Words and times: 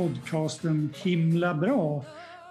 podcasten 0.00 0.90
Himla 1.04 1.54
bra. 1.54 2.04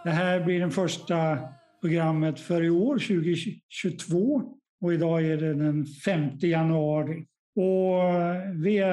Det 0.04 0.10
här 0.10 0.46
blir 0.46 0.60
den 0.60 0.72
första 0.72 1.40
programmet 1.82 2.40
för 2.40 2.64
i 2.64 2.70
år, 2.70 2.94
2022. 2.94 4.44
Och 4.82 4.94
idag 4.94 5.26
är 5.26 5.38
det 5.38 5.54
den 5.54 5.86
5 5.86 6.30
januari. 6.42 7.26
Och 7.56 8.64
vi 8.64 8.84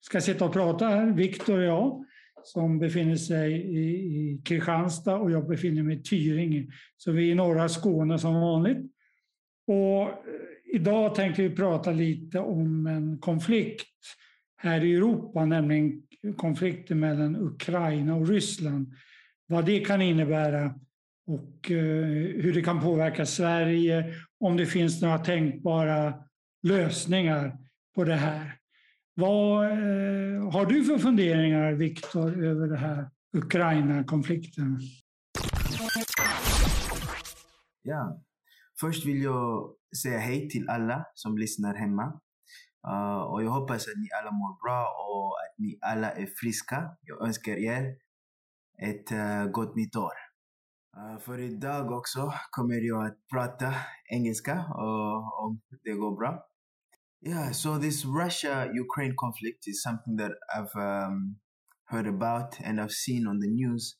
ska 0.00 0.20
sitta 0.20 0.44
och 0.44 0.52
prata 0.52 0.86
här, 0.86 1.12
Viktor 1.12 1.58
och 1.58 1.64
jag, 1.64 2.04
som 2.42 2.78
befinner 2.78 3.16
sig 3.16 3.52
i 3.54 4.40
Kristianstad 4.44 5.16
och 5.16 5.30
jag 5.30 5.48
befinner 5.48 5.82
mig 5.82 5.96
i 5.96 6.02
Tyringe. 6.02 6.66
Så 6.96 7.12
vi 7.12 7.28
är 7.28 7.32
i 7.32 7.34
norra 7.34 7.68
Skåne 7.68 8.18
som 8.18 8.34
vanligt. 8.34 8.78
Och 9.66 10.08
idag 10.74 11.14
tänkte 11.14 11.42
vi 11.42 11.50
prata 11.50 11.90
lite 11.90 12.38
om 12.38 12.86
en 12.86 13.18
konflikt 13.18 13.86
här 14.58 14.84
i 14.84 14.94
Europa, 14.94 15.44
nämligen 15.44 16.02
konflikten 16.36 17.00
mellan 17.00 17.36
Ukraina 17.36 18.14
och 18.14 18.28
Ryssland. 18.28 18.94
Vad 19.46 19.66
det 19.66 19.80
kan 19.80 20.02
innebära 20.02 20.74
och 21.26 21.70
eh, 21.70 22.06
hur 22.42 22.52
det 22.54 22.62
kan 22.62 22.80
påverka 22.80 23.26
Sverige, 23.26 24.14
om 24.40 24.56
det 24.56 24.66
finns 24.66 25.02
några 25.02 25.18
tänkbara 25.18 26.14
lösningar 26.62 27.58
på 27.94 28.04
det 28.04 28.14
här. 28.14 28.54
Vad 29.14 29.64
eh, 29.64 30.50
har 30.50 30.66
du 30.66 30.84
för 30.84 30.98
funderingar, 30.98 31.72
Viktor, 31.72 32.44
över 32.44 32.68
den 32.68 32.78
här 32.78 33.10
Ukraina-konflikten? 33.36 34.80
Ja, 37.82 38.22
först 38.80 39.06
vill 39.06 39.22
jag 39.22 39.70
säga 40.02 40.18
hej 40.18 40.48
till 40.48 40.68
alla 40.68 41.06
som 41.14 41.38
lyssnar 41.38 41.74
hemma. 41.74 42.20
Uh, 42.86 43.20
och 43.30 43.42
jag 43.42 43.50
hoppas 43.50 43.88
att 43.88 43.98
ni 43.98 44.08
alla 44.20 44.30
mår 44.30 44.62
bra 44.62 44.82
och 45.08 45.32
att 45.42 45.58
ni 45.58 45.78
alla 45.80 46.10
är 46.10 46.26
friska. 46.26 46.96
Jag 47.00 47.26
önskar 47.26 47.52
er 47.52 47.96
ett 48.82 49.12
uh, 49.12 49.50
gott 49.50 49.76
nytt 49.76 49.96
år. 49.96 50.12
Uh, 50.96 51.18
för 51.18 51.38
idag 51.38 51.92
också 51.92 52.32
kommer 52.50 52.88
jag 52.88 53.06
att 53.06 53.18
prata 53.32 53.74
engelska 54.10 54.64
om 55.44 55.60
det 55.84 55.92
går 55.92 56.16
bra. 56.16 56.44
Yeah, 57.20 57.50
so 57.52 57.78
this 57.78 58.04
Russia-Ukraine 58.04 59.14
conflict 59.16 59.66
is 59.66 59.82
something 59.82 60.16
that 60.18 60.32
I've 60.54 60.76
um, 60.76 61.40
heard 61.86 62.06
about 62.06 62.60
and 62.64 62.80
I've 62.80 62.92
seen 62.92 63.26
on 63.26 63.40
the 63.40 63.48
news 63.48 63.96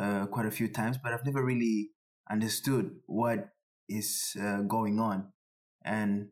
uh, 0.00 0.24
quite 0.26 0.46
a 0.46 0.50
few 0.50 0.68
times, 0.68 0.96
but 1.02 1.12
I've 1.12 1.26
never 1.26 1.44
really 1.44 1.90
understood 2.30 2.90
what 3.06 3.50
is 3.86 4.34
uh, 4.40 4.62
going 4.62 4.98
on 4.98 5.32
and 5.84 6.28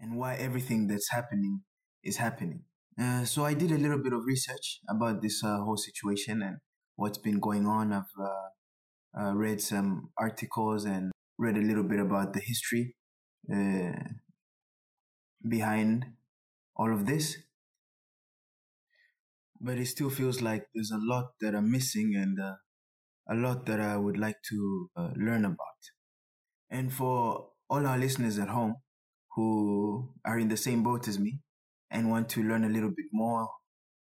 and 0.00 0.16
why 0.16 0.34
everything 0.34 0.86
that's 0.86 1.10
happening 1.10 1.62
is 2.02 2.16
happening. 2.16 2.64
Uh, 2.98 3.24
so 3.24 3.44
I 3.44 3.54
did 3.54 3.72
a 3.72 3.78
little 3.78 3.98
bit 3.98 4.12
of 4.12 4.24
research 4.24 4.80
about 4.88 5.20
this 5.22 5.42
uh, 5.44 5.58
whole 5.58 5.76
situation 5.76 6.42
and 6.42 6.56
what's 6.96 7.18
been 7.18 7.40
going 7.40 7.66
on. 7.66 7.92
I've 7.92 8.04
uh, 8.18 9.20
uh, 9.20 9.34
read 9.34 9.60
some 9.60 10.10
articles 10.18 10.84
and 10.84 11.12
read 11.38 11.56
a 11.56 11.60
little 11.60 11.82
bit 11.82 12.00
about 12.00 12.32
the 12.32 12.40
history 12.40 12.94
uh, 13.52 13.92
behind 15.46 16.06
all 16.74 16.92
of 16.92 17.06
this. 17.06 17.36
But 19.60 19.78
it 19.78 19.86
still 19.86 20.10
feels 20.10 20.40
like 20.40 20.66
there's 20.74 20.90
a 20.90 20.98
lot 21.00 21.32
that 21.40 21.54
I'm 21.54 21.70
missing 21.70 22.14
and 22.14 22.38
uh, 22.40 22.56
a 23.28 23.34
lot 23.34 23.66
that 23.66 23.80
I 23.80 23.96
would 23.96 24.18
like 24.18 24.36
to 24.50 24.90
learn 25.16 25.44
about. 25.44 25.56
And 26.70 26.92
for 26.92 27.48
all 27.68 27.86
our 27.86 27.98
listeners 27.98 28.38
at 28.38 28.48
home, 28.48 28.76
who 29.36 30.08
are 30.24 30.38
in 30.38 30.48
the 30.48 30.56
same 30.56 30.82
boat 30.82 31.06
as 31.06 31.18
me 31.18 31.40
and 31.90 32.10
want 32.10 32.28
to 32.30 32.42
learn 32.42 32.64
a 32.64 32.68
little 32.68 32.90
bit 32.90 33.06
more 33.12 33.48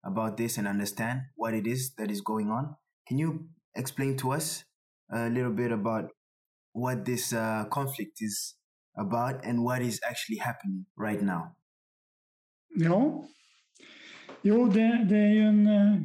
about 0.05 0.37
this 0.37 0.57
and 0.57 0.67
understand 0.67 1.21
what 1.35 1.53
it 1.53 1.65
is 1.65 1.93
that 1.95 2.11
is 2.11 2.21
going 2.21 2.49
on. 2.51 2.75
Can 3.07 3.17
you 3.17 3.47
explain 3.75 4.15
to 4.17 4.31
us 4.31 4.63
a 5.11 5.29
little 5.29 5.51
bit 5.51 5.71
about 5.71 6.11
what 6.73 7.05
this 7.05 7.33
uh, 7.33 7.65
conflict 7.71 8.17
is 8.21 8.55
about 8.97 9.43
and 9.43 9.63
what 9.63 9.81
is 9.81 9.99
actually 10.07 10.37
happening 10.37 10.85
right 10.95 11.21
now? 11.21 11.55
Ja, 12.75 13.23
jo, 14.41 14.67
det, 14.67 15.05
det 15.09 15.17
är 15.17 15.33
ju 15.33 15.41
en 15.41 15.67
eh, 15.67 16.01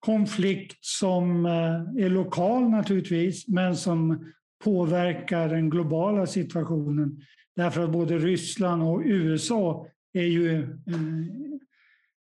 konflikt 0.00 0.78
som 0.80 1.46
eh, 1.46 2.04
är 2.04 2.08
lokal 2.08 2.70
naturligtvis, 2.70 3.48
men 3.48 3.76
som 3.76 4.32
påverkar 4.64 5.48
den 5.48 5.70
globala 5.70 6.26
situationen. 6.26 7.20
Därför 7.56 7.84
att 7.84 7.92
både 7.92 8.18
Ryssland 8.18 8.82
och 8.82 9.02
USA 9.04 9.86
är 10.12 10.22
ju 10.22 10.62
eh, 10.62 10.98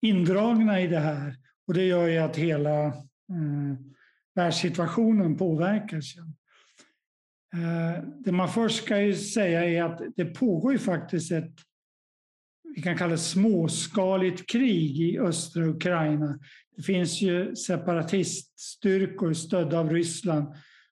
indragna 0.02 0.82
i 0.82 0.88
det 0.88 1.00
här. 1.00 1.36
Och 1.68 1.74
det 1.74 1.86
gör 1.86 2.08
ju 2.08 2.18
att 2.18 2.36
hela 2.36 2.86
eh, 2.86 2.94
världssituationen 4.36 5.38
påverkas. 5.38 6.06
Eh, 7.54 8.04
det 8.26 8.32
man 8.32 8.50
först 8.50 8.84
ska 8.84 9.14
säga 9.34 9.66
är 9.66 9.84
att 9.84 10.02
det 10.16 10.26
pågår 10.26 10.72
ju 10.72 10.80
faktiskt 10.80 11.32
ett 11.32 11.54
vi 12.76 12.82
kan 12.82 12.98
kalla 12.98 13.12
det 13.12 13.18
småskaligt 13.18 14.50
krig 14.50 15.02
i 15.02 15.20
östra 15.20 15.66
Ukraina. 15.66 16.40
Det 16.76 16.84
finns 16.84 17.22
ju 17.22 17.56
separatiststyrkor 17.56 19.34
stödda 19.34 19.80
av 19.80 19.90
Ryssland 19.90 20.48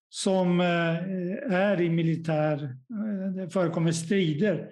som 0.10 0.60
eh, 0.60 1.56
är 1.56 1.82
i 1.82 1.90
militär, 1.90 2.64
eh, 2.64 3.32
det 3.36 3.50
förekommer 3.50 3.92
strider 3.92 4.70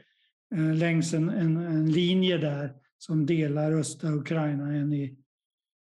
eh, 0.56 0.74
längs 0.74 1.14
en, 1.14 1.30
en, 1.30 1.58
en 1.58 1.92
linje 1.92 2.38
där 2.38 2.74
som 2.98 3.26
delar 3.26 3.72
östra 3.72 4.10
Ukraina, 4.10 4.76
en 4.76 4.94
i 4.94 5.18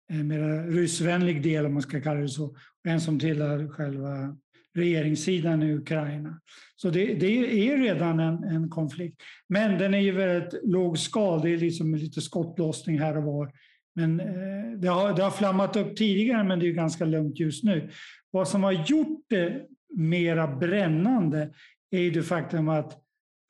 en 0.08 0.28
mer 0.28 0.70
ryssvänlig 0.70 1.42
del 1.42 1.66
om 1.66 1.72
man 1.72 1.82
ska 1.82 2.00
kalla 2.00 2.20
det 2.20 2.28
så, 2.28 2.44
och 2.44 2.56
en 2.88 3.00
som 3.00 3.18
tillhör 3.18 3.68
själva 3.68 4.36
regeringssidan 4.74 5.62
i 5.62 5.74
Ukraina. 5.74 6.40
Så 6.76 6.90
det, 6.90 7.14
det 7.14 7.26
är 7.68 7.78
redan 7.78 8.20
en, 8.20 8.44
en, 8.44 8.68
konflikt. 8.68 9.22
Men 9.48 9.78
den 9.78 9.94
är 9.94 9.98
ju 9.98 10.12
väldigt 10.12 10.60
låg 10.64 10.98
skal, 10.98 11.42
det 11.42 11.50
är 11.50 11.58
liksom 11.58 11.94
lite 11.94 12.20
skottlossning 12.20 12.98
här 12.98 13.16
och 13.16 13.24
var. 13.24 13.52
Men 13.94 14.20
eh, 14.20 14.78
det, 14.78 14.88
har, 14.88 15.16
det 15.16 15.22
har 15.22 15.30
flammat 15.30 15.76
upp 15.76 15.96
tidigare 15.96 16.44
men 16.44 16.58
det 16.58 16.68
är 16.68 16.72
ganska 16.72 17.04
lugnt 17.04 17.40
just 17.40 17.64
nu. 17.64 17.90
Vad 18.32 18.48
som 18.48 18.62
har 18.62 18.72
gjort 18.72 19.24
det 19.28 19.66
mera 19.94 20.56
brännande 20.56 21.54
är 21.90 22.10
det 22.10 22.22
faktum 22.22 22.68
att 22.68 22.98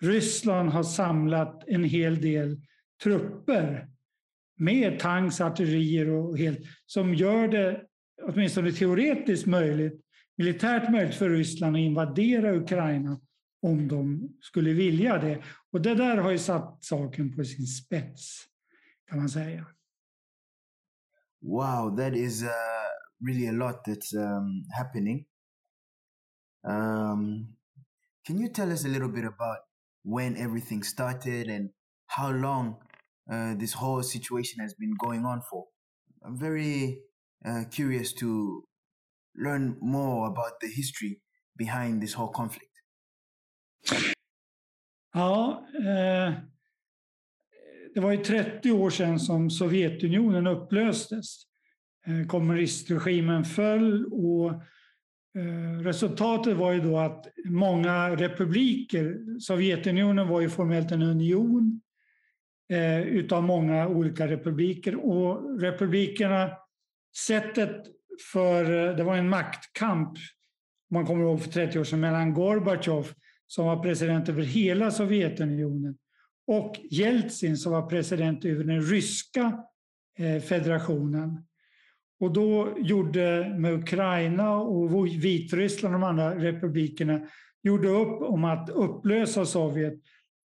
Ryssland 0.03 0.71
har 0.71 0.83
samlat 0.83 1.65
en 1.69 1.85
hel 1.85 2.21
del 2.21 2.61
trupper 3.03 3.89
med 4.57 4.99
tanks, 4.99 5.41
artillerier 5.41 6.09
och 6.09 6.39
helt, 6.39 6.59
som 6.87 7.15
gör 7.15 7.49
det 7.49 7.83
åtminstone 8.23 8.73
teoretiskt 8.73 9.47
möjligt, 9.47 10.01
militärt 10.37 10.91
möjligt 10.91 11.15
för 11.15 11.31
Ryssland 11.31 11.77
att 11.77 11.81
invadera 11.81 12.57
Ukraina 12.57 13.21
om 13.63 13.89
de 13.89 14.29
skulle 14.41 14.73
vilja 14.73 15.19
det. 15.19 15.43
Och 15.73 15.83
det 15.83 15.95
där 15.95 16.17
har 16.17 16.31
ju 16.31 16.39
satt 16.39 16.85
saken 16.85 17.37
på 17.37 17.45
sin 17.45 17.67
spets, 17.67 18.45
kan 19.11 19.19
man 19.19 19.29
säga. 19.29 19.67
Wow, 21.41 21.97
that 21.97 22.17
is 22.17 22.43
a 22.43 22.83
really 23.23 23.47
a 23.49 23.53
lot 23.53 23.85
that's 23.85 24.15
um, 24.15 24.65
happening. 24.77 25.27
Um, 26.65 27.55
can 28.27 28.39
you 28.39 28.49
tell 28.49 28.73
us 28.73 28.85
a 28.85 28.89
little 28.89 29.09
bit 29.09 29.25
about 29.25 29.59
when 30.05 30.37
everything 30.37 30.83
started 30.83 31.49
and 31.49 31.71
how 32.07 32.31
long 32.31 32.77
uh, 33.31 33.55
this 33.57 33.73
whole 33.73 34.03
situation 34.03 34.61
has 34.61 34.75
been 34.75 34.95
going 34.99 35.25
on 35.25 35.43
for? 35.51 35.67
I'm 36.25 36.39
very 36.39 37.01
uh, 37.45 37.65
curious 37.71 38.13
to 38.15 38.65
learn 39.37 39.77
more 39.81 40.29
about 40.29 40.61
the 40.61 40.69
history 40.69 41.21
behind 41.57 42.03
this 42.03 42.15
whole 42.15 42.33
conflict. 42.33 42.69
Ja, 45.15 45.67
eh, 45.79 46.35
det 47.95 48.01
var 48.01 48.13
ju 48.13 48.25
30 48.25 48.73
år 48.73 48.91
sedan 48.91 49.21
som 49.21 49.51
Sovjetunionen 49.51 50.47
upplöstes. 50.47 51.52
Eh, 52.07 52.27
Kommunistregimen 52.27 53.45
föll 53.45 54.07
och 54.07 54.51
eh, 55.39 55.79
resultatet 55.83 56.57
var 56.57 56.73
ju 56.73 56.81
då 56.81 56.99
att 56.99 57.27
många 57.45 58.17
republiker, 58.17 59.39
Sovjetunionen 59.41 60.29
var 60.29 60.41
ju 60.41 60.49
formellt 60.49 60.93
en 60.93 61.03
union 61.03 61.81
eh, 62.71 63.01
utav 63.01 63.43
många 63.43 63.89
olika 63.89 64.27
republiker 64.27 64.97
och 64.97 65.61
republikerna, 65.61 66.51
sättet 67.27 67.87
för, 68.33 68.65
det 68.97 69.05
var 69.05 69.17
en 69.17 69.29
maktkamp, 69.29 70.19
man 70.91 71.07
kommer 71.07 71.23
ihåg 71.23 71.43
för 71.43 71.51
30 71.51 71.79
år 71.79 71.85
sedan, 71.85 72.01
mellan 72.01 72.35
Gorbatjov 72.35 73.09
som 73.47 73.67
var 73.67 73.83
president 73.83 74.29
över 74.29 74.43
hela 74.43 74.91
Sovjetunionen 74.91 75.97
och 76.47 76.81
Jeltsin 76.91 77.57
som 77.57 77.73
var 77.73 77.87
president 77.87 78.45
över 78.45 78.65
den 78.65 78.83
ryska 78.83 79.65
federationen. 80.49 81.45
Och 82.23 82.33
då 82.33 82.77
gjorde 82.79 83.55
med 83.59 83.73
Ukraina 83.73 84.57
och 84.57 85.07
Vitryssland 85.07 85.95
och 85.95 86.01
de 86.01 86.07
andra 86.07 86.35
republikerna 86.35 87.21
gjorde 87.63 87.89
upp 87.89 88.23
om 88.23 88.45
att 88.45 88.69
upplösa 88.71 89.47
Sovjet. 89.47 89.95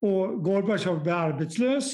Och 0.00 0.44
Gorbatjov 0.44 1.02
blev 1.02 1.14
arbetslös 1.14 1.93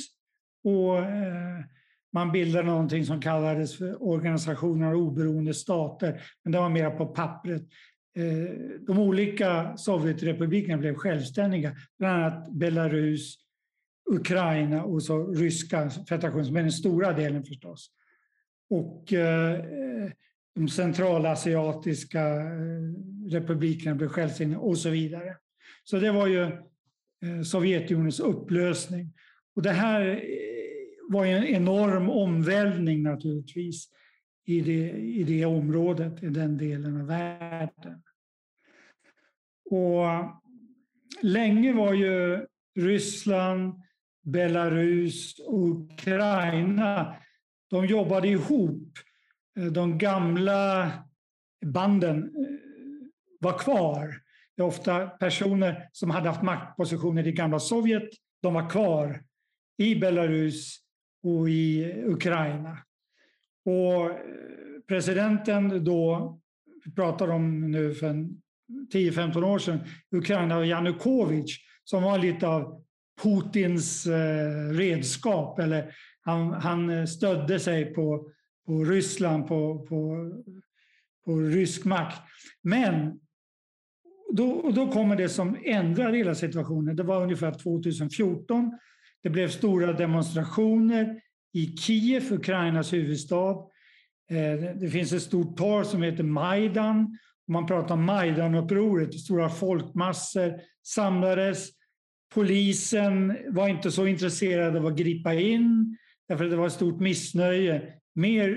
och 0.65 0.99
eh, 0.99 1.65
man 2.13 2.33
bildade 2.33 2.67
någonting 2.67 3.05
som 3.05 3.21
kallades 3.21 3.79
för 3.79 4.03
Organisationen 4.03 4.89
av 4.89 4.95
oberoende 4.95 5.55
stater, 5.55 6.23
men 6.45 6.53
det 6.53 6.59
var 6.59 6.69
mer 6.69 6.91
på 6.91 7.07
pappret. 7.07 7.63
Eh, 8.17 8.77
de 8.87 8.99
olika 8.99 9.77
Sovjetrepublikerna 9.77 10.79
blev 10.79 10.95
självständiga, 10.95 11.77
bland 11.99 12.25
annat 12.25 12.53
Belarus, 12.53 13.37
Ukraina 14.11 14.85
och 14.85 15.03
så 15.03 15.27
ryska 15.27 15.91
federationen, 15.91 16.47
som 16.47 16.57
är 16.57 16.63
den 16.63 16.73
stora 16.73 17.13
delen 17.13 17.45
förstås. 17.45 17.91
Och 18.73 19.13
eh, 19.13 19.61
de 20.55 20.69
centralasiatiska 20.69 22.21
eh, 22.21 23.31
republikerna 23.31 23.97
blev 23.97 24.09
självständiga 24.09 24.59
och 24.59 24.79
så 24.79 24.91
vidare. 24.91 25.37
Så 25.85 25.99
det 25.99 26.13
var 26.13 26.27
ju 26.27 26.43
eh, 26.43 27.43
Sovjetunionens 27.45 28.21
upplösning. 28.21 29.13
Och 29.57 29.63
det 29.63 29.71
här 29.71 30.25
var 31.09 31.27
en 31.27 31.45
enorm 31.45 32.11
omvälvning 32.11 33.03
naturligtvis 33.03 33.89
i 34.47 34.61
det, 34.61 34.91
i 34.91 35.25
det 35.25 35.45
området, 35.45 36.23
i 36.23 36.29
den 36.29 36.57
delen 36.59 37.01
av 37.01 37.07
världen. 37.07 38.03
Och 39.71 40.07
länge 41.23 41.73
var 41.73 41.93
ju 41.95 42.47
Ryssland, 42.79 43.75
Belarus 44.25 45.39
och 45.39 45.69
Ukraina, 45.69 47.17
de 47.73 47.87
jobbade 47.87 48.29
ihop. 48.29 48.99
Eh, 49.59 49.65
de 49.65 49.99
gamla 49.99 50.93
banden 51.65 52.19
eh, 52.19 52.31
var 53.41 53.59
kvar. 53.59 54.15
Det 54.57 54.63
är 54.63 54.67
ofta 54.67 55.07
personer 55.07 55.89
som 55.93 56.11
hade 56.11 56.29
haft 56.29 56.43
maktpositioner 56.43 57.27
i 57.27 57.33
gamla 57.33 57.59
Sovjet, 57.59 58.09
de 58.43 58.55
var 58.55 58.71
kvar 58.71 59.23
i 59.79 59.95
Belarus 59.95 60.79
och 61.23 61.51
i 61.51 61.95
Ukraina. 62.07 62.79
Och 63.65 64.11
eh, 64.11 64.17
presidenten 64.89 65.85
då, 65.85 66.39
vi 66.85 66.95
pratar 66.95 67.31
om 67.31 67.71
nu 67.71 67.95
för 67.95 68.09
10-15 68.93 69.45
år 69.45 69.59
sedan, 69.59 69.81
Ukraina 70.11 70.65
Janukovic, 70.65 71.59
som 71.85 72.03
var 72.03 72.19
lite 72.19 72.49
av 72.49 72.85
Putins 73.23 74.07
redskap. 74.73 75.59
Eller 75.59 75.95
han, 76.25 76.53
han 76.53 76.91
eh, 76.91 77.05
stödde 77.05 77.61
sig 77.61 77.95
på, 77.95 78.29
på 78.67 78.85
Ryssland, 78.85 79.49
på, 79.49 79.87
på, 79.89 80.31
på 81.25 81.37
rysk 81.37 81.85
makt. 81.85 82.23
Men 82.63 83.21
då, 84.33 84.71
då 84.75 84.93
kommer 84.93 85.17
det 85.17 85.29
som 85.29 85.57
ändrar 85.65 86.13
hela 86.13 86.35
situationen. 86.35 86.97
Det 86.97 87.03
var 87.03 87.23
ungefär 87.23 87.53
2014 87.53 88.79
det 89.23 89.31
blev 89.31 89.49
stora 89.49 89.93
demonstrationer 89.93 91.21
i 91.53 91.67
Kiev, 91.77 92.33
Ukrainas 92.33 92.93
huvudstad. 92.93 93.51
Eh, 94.31 94.77
det 94.81 94.91
finns 94.91 95.13
ett 95.13 95.23
stort 95.23 95.57
torg 95.57 95.87
som 95.87 96.03
heter 96.03 96.25
Majdan. 96.25 97.19
Man 97.49 97.67
pratar 97.67 97.95
om 97.95 98.05
Majdanupproret, 98.05 99.21
stora 99.21 99.49
folkmassor 99.49 100.55
samlades. 100.87 101.69
Polisen 102.35 103.37
var 103.49 103.69
inte 103.69 103.91
så 103.91 104.07
intresserad 104.07 104.77
av 104.77 104.87
att 104.87 104.97
gripa 104.97 105.35
in 105.35 105.97
därför 106.29 106.45
att 106.45 106.51
det 106.51 106.57
var 106.57 106.67
ett 106.67 106.73
stort 106.73 107.01
missnöje 107.01 107.93
med 108.15 108.51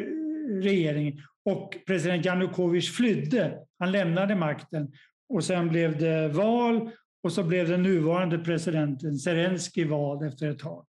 regeringen. 0.64 1.22
Och 1.46 1.78
president 1.88 2.26
Janukovic 2.26 2.96
flydde. 2.96 3.60
Han 3.80 3.92
lämnade 3.92 4.36
makten 4.36 4.92
och 5.30 5.44
sen 5.44 5.70
blev 5.70 5.98
det 5.98 6.28
val 6.28 6.92
och 7.24 7.32
så 7.32 7.44
blev 7.44 7.70
den 7.70 7.84
nuvarande 7.84 8.38
presidenten 8.38 9.16
Zelensky 9.16 9.86
vald 9.86 10.24
efter 10.24 10.52
ett 10.52 10.60
tag. 10.60 10.86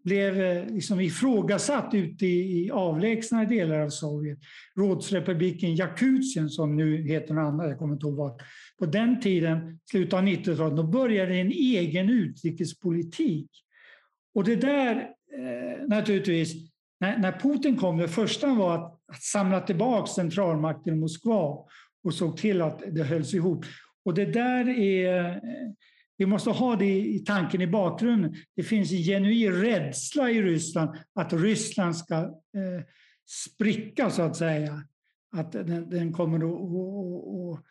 blev 0.03 0.41
eh, 0.41 0.73
liksom 0.73 0.99
ifrågasatt 0.99 1.93
ute 1.93 2.25
i, 2.25 2.65
i 2.65 2.71
avlägsna 2.71 3.45
delar 3.45 3.79
av 3.79 3.89
Sovjet. 3.89 4.39
Rådsrepubliken 4.77 5.75
Jakutien, 5.75 6.49
som 6.49 6.75
nu 6.75 7.07
heter 7.07 7.33
något 7.33 7.53
annat, 7.53 7.69
jag 7.69 7.79
kommer 7.79 7.93
inte 7.93 8.07
ihåg 8.07 8.15
vad. 8.15 8.41
På 8.79 8.85
den 8.85 9.19
tiden, 9.19 9.79
slutet 9.91 10.13
av 10.13 10.23
90-talet, 10.23 10.77
då 10.77 10.83
började 10.83 11.35
en 11.35 11.51
egen 11.51 12.09
utrikespolitik. 12.09 13.49
Och 14.35 14.43
det 14.43 14.55
där, 14.55 14.95
eh, 15.37 15.87
naturligtvis, 15.87 16.68
när, 16.99 17.17
när, 17.17 17.31
Putin 17.31 17.77
kom, 17.77 17.97
det 17.97 18.07
första 18.07 18.53
var 18.53 18.75
att, 18.75 18.99
att 19.07 19.23
samla 19.23 19.61
tillbaka 19.61 20.07
centralmakten 20.07 20.93
i 20.93 20.97
Moskva 20.97 21.65
och 22.03 22.13
såg 22.13 22.37
till 22.37 22.61
att 22.61 22.83
det 22.91 23.03
hölls 23.03 23.33
ihop. 23.33 23.65
Och 24.05 24.13
det 24.13 24.25
där 24.25 24.69
är 24.69 25.41
vi 26.19 26.25
måste 26.25 26.49
ha 26.49 26.75
det 26.75 26.99
i 26.99 27.19
tanken 27.19 27.61
i 27.61 27.67
bakgrunden. 27.67 28.35
Det 28.55 28.63
finns 28.63 28.91
en 28.91 28.97
genuin 28.97 29.53
rädsla 29.53 30.31
i 30.31 30.41
Ryssland 30.41 30.97
att 31.15 31.33
Ryssland 31.33 31.97
ska 31.97 32.15
eh, 32.15 32.83
spricka, 33.27 34.09
så 34.09 34.21
att 34.21 34.35
säga. 34.35 34.83
Att 35.31 35.51
den, 35.51 35.89
den 35.89 36.13
kommer 36.13 36.37
att, 36.37 37.63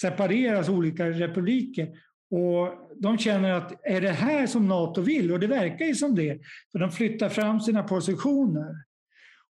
separeras 0.00 0.68
olika 0.68 1.10
republiker. 1.10 1.88
Och 2.30 2.74
de 2.96 3.18
känner 3.18 3.52
att 3.52 3.86
är 3.86 4.00
det 4.00 4.10
här 4.10 4.46
som 4.46 4.68
Nato 4.68 5.00
vill? 5.00 5.32
Och 5.32 5.40
det 5.40 5.46
verkar 5.46 5.84
ju 5.86 5.94
som 5.94 6.14
det. 6.14 6.38
För 6.72 6.78
de 6.78 6.90
flyttar 6.90 7.28
fram 7.28 7.60
sina 7.60 7.82
positioner. 7.82 8.74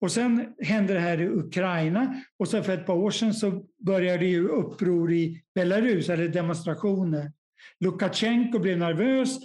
Och 0.00 0.12
sen 0.12 0.54
hände 0.62 0.94
det 0.94 1.00
här 1.00 1.20
i 1.20 1.28
Ukraina 1.28 2.22
och 2.38 2.48
så 2.48 2.62
för 2.62 2.74
ett 2.74 2.86
par 2.86 2.94
år 2.94 3.10
sedan 3.10 3.34
så 3.34 3.66
började 3.78 4.26
ju 4.26 4.48
uppror 4.48 5.12
i 5.12 5.42
Belarus, 5.54 6.08
eller 6.08 6.28
demonstrationer. 6.28 7.32
Lukasjenko 7.80 8.58
blev 8.58 8.78
nervös, 8.78 9.38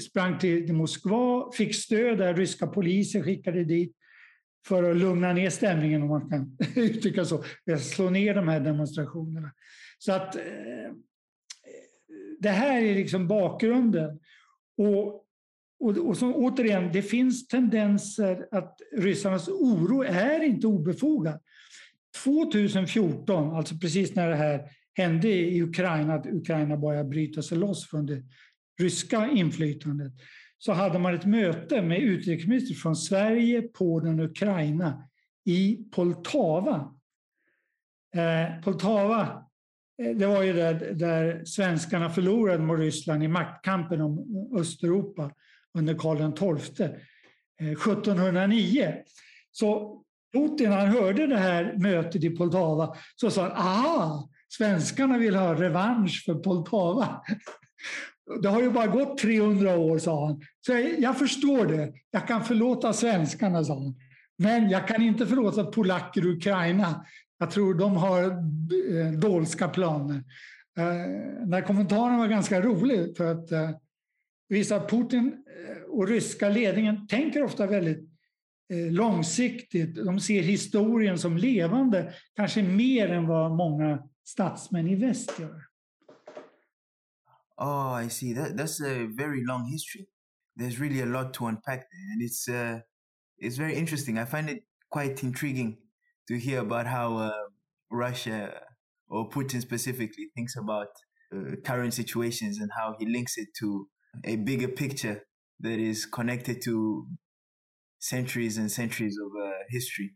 sprang 0.00 0.38
till 0.38 0.72
Moskva, 0.72 1.50
fick 1.52 1.74
stöd 1.74 2.18
där 2.18 2.34
ryska 2.34 2.66
poliser 2.66 3.22
skickade 3.22 3.64
dit 3.64 3.92
för 4.66 4.90
att 4.90 4.96
lugna 4.96 5.32
ner 5.32 5.50
stämningen 5.50 6.02
om 6.02 6.08
man 6.08 6.30
kan 6.30 6.56
uttrycka 6.76 7.24
så, 7.24 7.44
slå 7.80 8.10
ner 8.10 8.34
de 8.34 8.48
här 8.48 8.60
demonstrationerna. 8.60 9.50
Så 9.98 10.12
att 10.12 10.36
eh, 10.36 10.42
det 12.40 12.48
här 12.48 12.82
är 12.82 12.94
liksom 12.94 13.28
bakgrunden. 13.28 14.20
Och 14.76 15.24
och, 15.80 15.96
och 15.96 16.16
så, 16.16 16.34
återigen, 16.34 16.92
det 16.92 17.02
finns 17.02 17.48
tendenser 17.48 18.48
att 18.50 18.80
ryssarnas 18.92 19.48
oro 19.48 20.02
är 20.02 20.44
inte 20.44 20.66
obefogad. 20.66 21.40
2014, 22.24 23.56
alltså 23.56 23.78
precis 23.78 24.14
när 24.14 24.28
det 24.28 24.36
här 24.36 24.70
hände 24.94 25.28
i 25.28 25.62
Ukraina, 25.62 26.14
att 26.14 26.26
Ukraina 26.26 26.76
började 26.76 27.08
bryta 27.08 27.42
sig 27.42 27.58
loss 27.58 27.90
från 27.90 28.06
det 28.06 28.22
ryska 28.80 29.28
inflytandet, 29.28 30.12
så 30.58 30.72
hade 30.72 30.98
man 30.98 31.14
ett 31.14 31.26
möte 31.26 31.82
med 31.82 31.98
utrikesminister 31.98 32.74
från 32.74 32.96
Sverige, 32.96 33.62
Polen 33.62 34.20
och 34.20 34.26
Ukraina 34.26 35.08
i 35.44 35.78
Poltava. 35.92 36.94
Eh, 38.14 38.62
Poltava, 38.62 39.47
Eh, 40.02 40.16
det 40.16 40.26
var 40.26 40.42
ju 40.42 40.52
där, 40.52 40.92
där 40.94 41.44
svenskarna 41.44 42.10
förlorade 42.10 42.62
mot 42.62 42.78
Ryssland 42.78 43.22
i 43.22 43.28
maktkampen 43.28 44.00
om 44.00 44.26
Östeuropa 44.58 45.30
under 45.78 45.94
Karl 45.94 46.58
XII 46.58 46.86
eh, 47.60 47.72
1709. 47.72 48.94
Så 49.50 49.98
Putin, 50.32 50.72
han 50.72 50.88
hörde 50.88 51.26
det 51.26 51.38
här 51.38 51.74
mötet 51.78 52.24
i 52.24 52.30
Poltava, 52.30 52.96
så 53.16 53.30
sa 53.30 53.42
han, 53.42 53.52
aha, 53.52 54.28
svenskarna 54.48 55.18
vill 55.18 55.34
ha 55.34 55.54
revansch 55.54 56.22
för 56.26 56.34
Poltava. 56.34 57.22
Det 58.42 58.48
har 58.48 58.62
ju 58.62 58.70
bara 58.70 58.86
gått 58.86 59.18
300 59.18 59.78
år, 59.78 59.98
sa 59.98 60.26
han. 60.26 60.40
Så 60.66 60.72
jag, 60.72 61.00
jag 61.00 61.18
förstår 61.18 61.66
det. 61.66 61.92
Jag 62.10 62.26
kan 62.26 62.44
förlåta 62.44 62.92
svenskarna, 62.92 63.64
sa 63.64 63.74
han. 63.74 63.94
Men 64.38 64.70
jag 64.70 64.88
kan 64.88 65.02
inte 65.02 65.26
förlåta 65.26 65.64
polacker 65.64 66.26
och 66.26 66.32
Ukraina. 66.32 67.04
Jag 67.38 67.50
tror 67.50 67.74
de 67.74 67.96
har 67.96 68.22
eh, 68.22 69.12
dolska 69.12 69.68
planer. 69.68 70.16
Eh, 70.78 70.84
den 71.40 71.52
här 71.52 71.62
kommentaren 71.62 72.18
var 72.18 72.28
ganska 72.28 72.60
rolig 72.60 73.16
för 73.16 73.32
att 73.32 73.52
eh, 73.52 73.70
visa 74.48 74.76
att 74.76 74.90
Putin 74.90 75.44
och 75.88 76.08
ryska 76.08 76.48
ledningen 76.48 77.06
tänker 77.06 77.42
ofta 77.42 77.66
väldigt 77.66 78.08
långsiktigt. 78.90 79.94
De 79.94 80.20
ser 80.20 80.42
historien 80.42 81.18
som 81.18 81.36
levande, 81.36 82.12
kanske 82.36 82.62
mer 82.62 83.08
än 83.08 83.26
vad 83.26 83.50
många 83.56 84.02
statsmän 84.24 84.88
i 84.88 84.94
väst 84.94 85.38
gör. 85.38 85.68
Oh, 87.56 88.06
I 88.06 88.10
see. 88.10 88.34
That 88.34 88.56
that's 88.56 88.80
a 88.80 89.08
very 89.16 89.44
long 89.44 89.72
history. 89.72 90.06
There's 90.56 90.78
really 90.78 91.02
a 91.02 91.06
lot 91.06 91.34
to 91.34 91.46
unpack 91.46 91.90
there, 91.90 92.12
and 92.12 92.22
it's 92.22 92.48
uh, 92.48 92.80
it's 93.38 93.58
very 93.58 93.74
interesting. 93.74 94.18
I 94.18 94.26
find 94.26 94.50
it 94.50 94.64
quite 94.90 95.26
intriguing 95.26 95.76
to 96.28 96.38
hear 96.38 96.60
about 96.60 96.86
how 96.86 97.16
uh, 97.16 97.32
Russia 97.90 98.60
or 99.08 99.28
Putin 99.28 99.60
specifically 99.60 100.28
thinks 100.36 100.56
about 100.56 100.88
uh, 101.34 101.56
current 101.64 101.94
situations 101.94 102.58
and 102.58 102.70
how 102.76 102.94
he 102.98 103.06
links 103.06 103.36
it 103.36 103.48
to 103.58 103.88
a 104.24 104.36
bigger 104.36 104.68
picture 104.68 105.22
that 105.60 105.78
is 105.78 106.06
connected 106.06 106.62
to 106.62 107.06
centuries 107.98 108.58
and 108.58 108.70
centuries 108.70 109.16
of 109.18 109.30
uh, 109.42 109.52
history. 109.70 110.14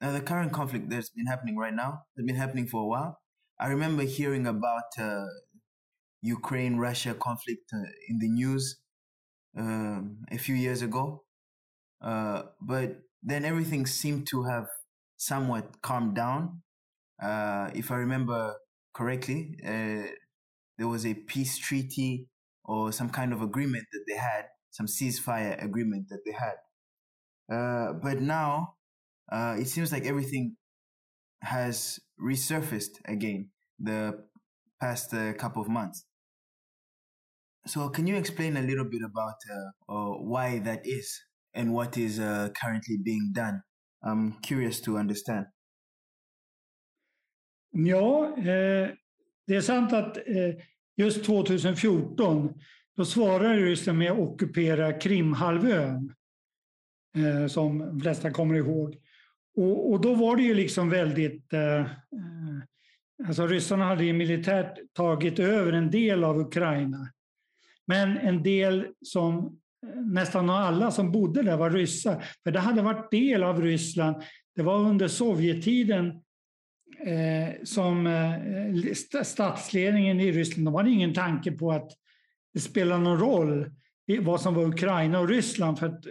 Now, 0.00 0.12
the 0.12 0.20
current 0.20 0.52
conflict 0.52 0.90
that's 0.90 1.10
been 1.10 1.26
happening 1.26 1.56
right 1.56 1.74
now 1.74 2.02
has 2.16 2.26
been 2.26 2.36
happening 2.36 2.66
for 2.66 2.82
a 2.82 2.86
while. 2.86 3.18
I 3.58 3.68
remember 3.68 4.02
hearing 4.02 4.46
about 4.46 4.90
uh, 4.98 5.26
Ukraine 6.22 6.76
Russia 6.76 7.14
conflict 7.14 7.70
uh, 7.72 7.78
in 8.08 8.18
the 8.18 8.28
news 8.28 8.80
um, 9.56 10.18
a 10.30 10.38
few 10.38 10.54
years 10.54 10.82
ago. 10.82 11.24
Uh, 12.00 12.42
but 12.60 13.02
then 13.22 13.44
everything 13.44 13.86
seemed 13.86 14.26
to 14.28 14.44
have 14.44 14.66
somewhat 15.20 15.82
calmed 15.82 16.14
down. 16.16 16.62
Uh, 17.22 17.70
if 17.74 17.90
I 17.90 17.96
remember 17.96 18.56
correctly, 18.94 19.56
uh, 19.64 20.08
there 20.78 20.88
was 20.88 21.04
a 21.06 21.14
peace 21.14 21.58
treaty 21.58 22.28
or 22.64 22.92
some 22.92 23.10
kind 23.10 23.32
of 23.32 23.42
agreement 23.42 23.84
that 23.92 24.04
they 24.08 24.16
had, 24.16 24.46
some 24.70 24.86
ceasefire 24.86 25.62
agreement 25.62 26.08
that 26.08 26.20
they 26.24 26.32
had. 26.32 26.56
Uh, 27.52 27.92
but 28.02 28.20
now 28.20 28.74
uh, 29.30 29.56
it 29.58 29.68
seems 29.68 29.92
like 29.92 30.06
everything 30.06 30.56
has 31.42 32.00
resurfaced 32.20 33.00
again 33.06 33.50
the 33.78 34.24
past 34.80 35.12
couple 35.38 35.62
of 35.62 35.68
months. 35.68 36.04
So, 37.66 37.88
can 37.88 38.06
you 38.06 38.16
explain 38.16 38.56
a 38.56 38.62
little 38.62 38.84
bit 38.84 39.02
about 39.02 39.36
uh, 39.50 39.92
uh, 39.92 40.10
why 40.18 40.58
that 40.60 40.82
is 40.84 41.22
and 41.54 41.72
what 41.72 41.96
is 41.96 42.18
uh, 42.20 42.50
currently 42.60 42.98
being 43.02 43.32
done? 43.34 43.62
I'm 44.06 44.32
curious 44.42 44.80
to 44.82 44.98
understand. 44.98 45.46
Ja, 47.70 48.36
eh, 48.38 48.90
det 49.46 49.56
är 49.56 49.60
sant 49.60 49.92
att 49.92 50.16
eh, 50.16 50.54
just 50.96 51.24
2014 51.24 52.54
då 52.96 53.04
svarade 53.04 53.56
Ryssland 53.56 53.98
med 53.98 54.12
att 54.12 54.18
ockupera 54.18 54.92
Krimhalvön, 54.92 56.14
eh, 57.16 57.46
som 57.46 57.78
de 57.78 58.00
flesta 58.00 58.30
kommer 58.30 58.54
ihåg. 58.54 58.96
Och, 59.56 59.90
och, 59.90 60.00
då 60.00 60.14
var 60.14 60.36
det 60.36 60.42
ju 60.42 60.54
liksom 60.54 60.90
väldigt... 60.90 61.52
Eh, 61.52 61.80
eh, 61.80 61.86
alltså 63.26 63.46
ryssarna 63.46 63.84
hade 63.84 64.04
ju 64.04 64.12
militärt 64.12 64.78
tagit 64.92 65.38
över 65.38 65.72
en 65.72 65.90
del 65.90 66.24
av 66.24 66.40
Ukraina. 66.40 67.12
Men 67.86 68.18
en 68.18 68.42
del 68.42 68.86
som, 69.04 69.59
nästan 70.06 70.50
alla 70.50 70.90
som 70.90 71.12
bodde 71.12 71.42
där 71.42 71.56
var 71.56 71.70
ryssar. 71.70 72.24
För 72.42 72.50
det 72.50 72.60
hade 72.60 72.82
varit 72.82 73.10
del 73.10 73.42
av 73.42 73.62
Ryssland. 73.62 74.22
Det 74.56 74.62
var 74.62 74.78
under 74.78 75.08
Sovjettiden 75.08 76.06
eh, 77.06 77.54
som 77.64 78.06
eh, 78.06 79.22
statsledningen 79.24 80.20
i 80.20 80.32
Ryssland, 80.32 80.66
de 80.66 80.74
hade 80.74 80.90
ingen 80.90 81.14
tanke 81.14 81.52
på 81.52 81.72
att 81.72 81.90
det 82.54 82.60
spelar 82.60 82.98
någon 82.98 83.18
roll 83.18 83.70
vad 84.20 84.40
som 84.40 84.54
var 84.54 84.64
Ukraina 84.64 85.20
och 85.20 85.28
Ryssland 85.28 85.78
för 85.78 85.86
att 85.86 86.04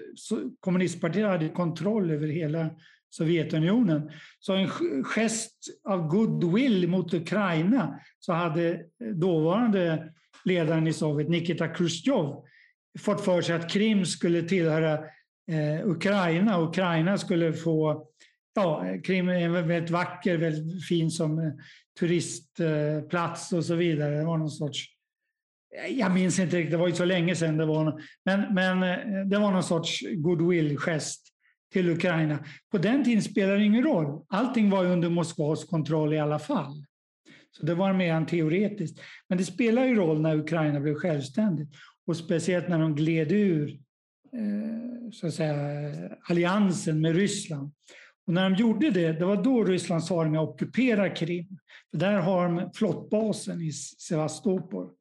kommunistpartiet 0.60 1.28
hade 1.28 1.50
kontroll 1.50 2.12
över 2.12 2.28
hela 2.28 2.70
Sovjetunionen. 3.10 4.12
Så 4.40 4.54
en 4.54 4.70
gest 5.04 5.54
av 5.84 6.08
goodwill 6.08 6.88
mot 6.88 7.14
Ukraina 7.14 8.00
så 8.20 8.34
hade 8.34 8.70
eh, 8.74 9.08
dåvarande 9.16 10.14
ledaren 10.46 10.88
i 10.88 10.94
Sovjet, 10.94 11.30
Nikita 11.30 11.68
Khrushchev, 11.68 12.36
fått 13.00 13.26
för 13.26 13.42
sig 13.42 13.56
att 13.56 13.72
Krim 13.72 14.06
skulle 14.06 14.42
tillhöra 14.42 14.94
eh, 15.52 15.88
Ukraina. 15.88 16.62
Ukraina 16.62 17.18
skulle 17.18 17.54
få... 17.54 18.06
Ja, 18.56 18.86
Krim 19.04 19.30
är 19.30 19.50
väldigt 19.50 19.90
vacker, 19.90 20.38
väldigt 20.38 20.88
fin 20.88 21.12
som 21.12 21.40
eh, 21.40 21.52
turistplats 22.00 23.52
eh, 23.52 23.58
och 23.58 23.66
så 23.66 23.76
vidare. 23.76 24.16
Det 24.16 24.26
var 24.26 24.38
någon 24.38 24.50
sorts... 24.50 24.86
Eh, 25.86 26.00
jag 26.00 26.12
minns 26.12 26.40
inte 26.40 26.58
riktigt, 26.58 26.72
det 26.72 26.78
var 26.78 26.88
ju 26.88 26.96
så 26.96 27.06
länge 27.06 27.36
sedan 27.36 27.58
det 27.58 27.66
var. 27.66 28.02
Men, 28.26 28.54
men 28.54 28.84
eh, 28.84 29.26
det 29.26 29.40
var 29.40 29.52
någon 29.52 29.64
sorts 29.64 30.02
goodwill-gest 30.02 31.28
till 31.74 31.90
Ukraina. 31.90 32.40
På 32.72 32.78
den 32.78 33.04
tiden 33.04 33.22
spelade 33.22 33.58
det 33.58 33.64
ingen 33.64 33.84
roll. 33.84 34.26
Allting 34.30 34.70
var 34.70 34.86
under 34.86 35.10
Moskvas 35.10 35.64
kontroll 35.64 36.14
i 36.14 36.20
alla 36.20 36.40
fall. 36.40 36.86
Så 37.52 37.66
det 37.66 37.76
var 37.76 37.94
mer 37.94 38.14
än 38.14 38.26
teoretiskt. 38.26 39.00
Men 39.30 39.38
det 39.38 39.44
spelar 39.44 39.86
ju 39.86 39.96
roll 39.96 40.22
när 40.22 40.36
Ukraina 40.36 40.80
blev 40.80 40.96
självständigt 40.96 41.70
och 42.10 42.18
speciellt 42.18 42.70
när 42.70 42.80
de 42.80 42.96
gled 42.96 43.32
ur 43.32 43.70
eh, 44.34 45.12
så 45.12 45.28
att 45.28 45.34
säga, 45.34 45.58
alliansen 46.30 47.02
med 47.02 47.16
Ryssland. 47.16 47.72
Och 48.28 48.34
när 48.34 48.50
de 48.50 48.56
gjorde 48.56 48.90
det, 48.90 49.12
det 49.12 49.26
var 49.26 49.44
då 49.44 49.64
Ryssland 49.64 50.04
svarade 50.04 50.32
med 50.32 50.42
att 50.42 50.50
ockupera 50.50 51.10
Krim. 51.10 51.60
För 51.92 51.98
där 51.98 52.14
har 52.14 52.50
de 52.50 52.72
flottbasen 52.74 53.62
i 53.62 53.72
Sevastopol. 53.74 54.92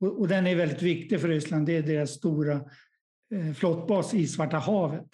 Och, 0.00 0.20
och 0.20 0.28
den 0.28 0.46
är 0.46 0.56
väldigt 0.56 0.82
viktig 0.82 1.20
för 1.20 1.28
Ryssland. 1.28 1.66
Det 1.66 1.76
är 1.76 1.82
deras 1.82 2.10
stora 2.10 2.54
eh, 3.34 3.52
flottbas 3.54 4.14
i 4.14 4.26
Svarta 4.26 4.58
havet. 4.58 5.08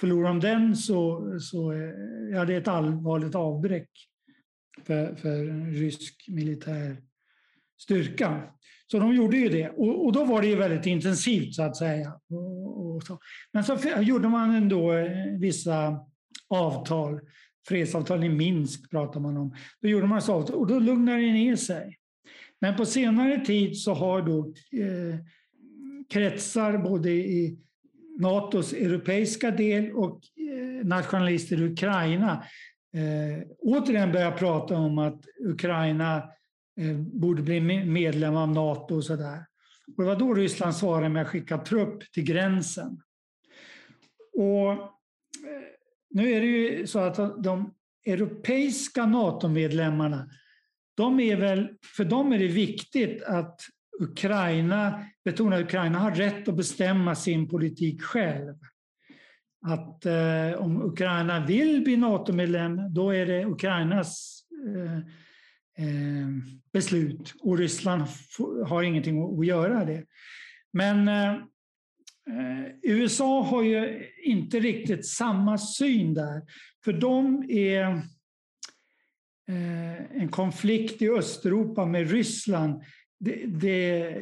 Förlorar 0.00 0.28
de 0.28 0.40
den 0.40 0.76
så, 0.76 1.34
så 1.40 1.72
eh, 1.72 1.92
ja, 2.32 2.44
det 2.44 2.54
är 2.54 2.60
ett 2.60 2.68
allvarligt 2.68 3.34
avbräck 3.34 3.90
för, 4.86 5.14
för 5.14 5.44
rysk 5.72 6.24
militär 6.28 6.96
styrka. 7.80 8.42
Så 8.90 8.98
de 8.98 9.14
gjorde 9.14 9.36
ju 9.36 9.48
det. 9.48 9.68
Och, 9.68 10.06
och, 10.06 10.12
då 10.12 10.24
var 10.24 10.42
det 10.42 10.48
ju 10.48 10.56
väldigt 10.56 10.86
intensivt 10.86 11.54
så 11.54 11.62
att 11.62 11.76
säga. 11.76 12.12
Och, 12.30 12.96
och 12.96 13.02
så. 13.02 13.18
Men 13.52 13.64
så 13.64 13.78
gjorde 14.00 14.28
man 14.28 14.54
ändå 14.54 14.92
eh, 14.92 15.38
vissa 15.38 15.98
avtal. 16.48 17.20
Fredsavtal 17.68 18.24
i 18.24 18.28
Minsk 18.28 18.90
pratar 18.90 19.20
man 19.20 19.36
om. 19.36 19.54
Då 19.82 19.88
gjorde 19.88 20.06
man 20.06 20.22
så 20.22 20.34
avtal 20.34 20.56
och 20.56 20.66
då 20.66 20.78
lugnade 20.78 21.20
det 21.20 21.32
ner 21.32 21.56
sig. 21.56 21.96
Men 22.60 22.76
på 22.76 22.86
senare 22.86 23.44
tid 23.44 23.76
så 23.76 23.94
har 23.94 24.22
då 24.22 24.38
eh, 24.82 25.18
kretsar 26.08 26.78
både 26.78 27.10
i 27.10 27.58
Natos 28.18 28.72
europeiska 28.72 29.50
del 29.50 29.92
och 29.92 30.20
eh, 30.36 30.86
nationalister 30.86 31.60
i 31.60 31.64
Ukraina 31.64 32.44
eh, 32.94 33.44
återigen 33.58 34.12
börjat 34.12 34.38
prata 34.38 34.76
om 34.76 34.98
att 34.98 35.20
Ukraina 35.44 36.22
Eh, 36.78 36.96
borde 36.96 37.42
bli 37.42 37.60
medlem 37.84 38.36
av 38.36 38.48
Nato 38.48 38.94
och 38.94 39.04
sådär. 39.04 39.46
Och 39.96 40.02
det 40.02 40.08
var 40.08 40.16
då 40.16 40.34
Ryssland 40.34 40.76
svarade 40.76 41.08
med 41.08 41.22
att 41.22 41.28
skicka 41.28 41.58
trupp 41.58 42.12
till 42.12 42.24
gränsen. 42.24 43.00
Och 44.32 44.72
eh, 44.72 44.78
nu 46.10 46.30
är 46.32 46.40
det 46.40 46.46
ju 46.46 46.86
så 46.86 46.98
att 46.98 47.42
de 47.44 47.74
europeiska 48.06 49.06
NATO-medlemmarna, 49.06 50.30
de 50.96 51.20
är 51.20 51.36
väl, 51.36 51.68
för 51.96 52.04
dem 52.04 52.32
är 52.32 52.38
det 52.38 52.48
viktigt 52.48 53.22
att 53.22 53.60
Ukraina, 54.00 55.04
betonar 55.24 55.56
att 55.56 55.64
Ukraina 55.64 55.98
har 55.98 56.10
rätt 56.10 56.48
att 56.48 56.56
bestämma 56.56 57.14
sin 57.14 57.48
politik 57.48 58.02
själv. 58.02 58.54
Att 59.66 60.06
eh, 60.06 60.52
om 60.58 60.82
Ukraina 60.82 61.46
vill 61.46 61.84
bli 61.84 61.96
NATO-medlem, 61.96 62.94
då 62.94 63.10
är 63.10 63.26
det 63.26 63.46
Ukrainas 63.46 64.42
eh, 64.66 65.00
eh, 65.78 66.28
beslut 66.72 67.34
och 67.40 67.58
Ryssland 67.58 68.02
har 68.66 68.82
ingenting 68.82 69.38
att 69.40 69.46
göra 69.46 69.84
det. 69.84 70.04
Men 70.72 71.08
eh, 71.08 71.32
eh, 72.28 72.72
USA 72.82 73.42
har 73.42 73.62
ju 73.62 74.06
inte 74.24 74.60
riktigt 74.60 75.06
samma 75.06 75.58
syn 75.58 76.14
där, 76.14 76.42
för 76.84 76.92
de 76.92 77.50
är 77.50 77.82
eh, 79.48 80.20
en 80.22 80.28
konflikt 80.28 81.02
i 81.02 81.08
Östeuropa 81.08 81.86
med 81.86 82.10
Ryssland 82.10 82.82
det, 83.20 83.46
det, 83.46 84.16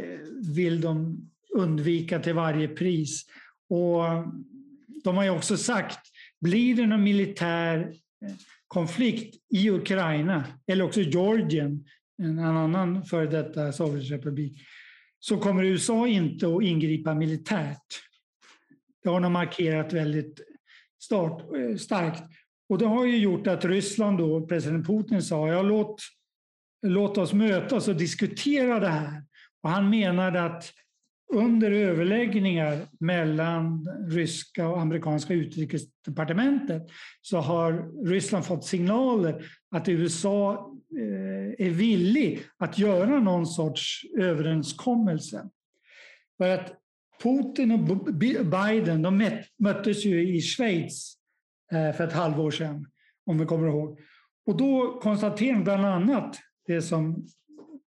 vill 0.55 0.81
de 0.81 1.21
undvika 1.55 2.19
till 2.19 2.35
varje 2.35 2.69
pris. 2.69 3.25
Och 3.69 4.03
de 5.05 5.17
har 5.17 5.25
ju 5.25 5.31
också 5.31 5.57
sagt, 5.57 5.99
blir 6.41 6.75
det 6.75 6.87
någon 6.87 7.03
militär 7.03 7.93
eh, 8.27 8.35
konflikt 8.69 9.37
i 9.55 9.71
Ukraina 9.71 10.45
eller 10.67 10.85
också 10.85 11.01
Georgien, 11.01 11.85
en 12.23 12.39
annan 12.39 13.05
före 13.05 13.27
detta 13.27 13.73
Sovjetrepublik, 13.73 14.61
så 15.19 15.39
kommer 15.39 15.65
USA 15.65 16.09
inte 16.09 16.47
att 16.47 16.63
ingripa 16.63 17.15
militärt. 17.15 18.03
Det 19.03 19.09
har 19.09 19.21
de 19.21 19.33
markerat 19.33 19.93
väldigt 19.93 20.41
start, 21.03 21.43
eh, 21.57 21.77
starkt. 21.77 22.23
Och 22.69 22.79
det 22.79 22.87
har 22.87 23.07
ju 23.07 23.19
gjort 23.19 23.47
att 23.47 23.65
Ryssland 23.65 24.19
då, 24.19 24.47
president 24.47 24.87
Putin 24.87 25.23
sa, 25.23 25.49
ja 25.49 25.63
låt 25.63 26.01
låt 26.83 27.19
oss 27.19 27.33
mötas 27.33 27.89
och 27.89 27.97
diskutera 27.97 28.81
det 28.81 28.89
här. 28.89 29.23
Och 29.63 29.71
han 29.71 29.91
menade 29.91 30.45
att 30.45 30.73
under 31.33 31.71
överläggningar 31.71 32.87
mellan 33.00 33.88
ryska 34.09 34.68
och 34.68 34.80
amerikanska 34.80 35.35
utrikesdepartementet 35.35 36.83
så 37.23 37.38
har 37.38 38.04
Ryssland 38.06 38.47
fått 38.47 38.64
signaler 38.64 39.45
att 39.71 39.88
USA 39.88 40.73
eh, 40.99 41.66
är 41.66 41.71
villig 41.71 42.42
att 42.59 42.78
göra 42.78 43.21
någon 43.21 43.47
sorts 43.47 44.02
överenskommelse. 44.18 45.49
För 46.38 46.49
att 46.49 46.73
Putin 47.23 47.71
och 47.71 48.14
Biden 48.47 49.02
de 49.02 49.30
möttes 49.59 50.04
ju 50.04 50.37
i 50.37 50.40
Schweiz 50.40 51.16
eh, 51.73 51.97
för 51.97 52.04
ett 52.04 52.12
halvår 52.12 52.50
sedan, 52.50 52.87
om 53.26 53.38
vi 53.38 53.47
kommer 53.47 53.68
ihåg. 53.68 53.99
Och 54.47 54.56
då 54.56 55.00
konstaterade 55.02 55.64
bland 55.64 55.87
annat 55.87 56.37
det 56.66 56.83
som 56.83 57.26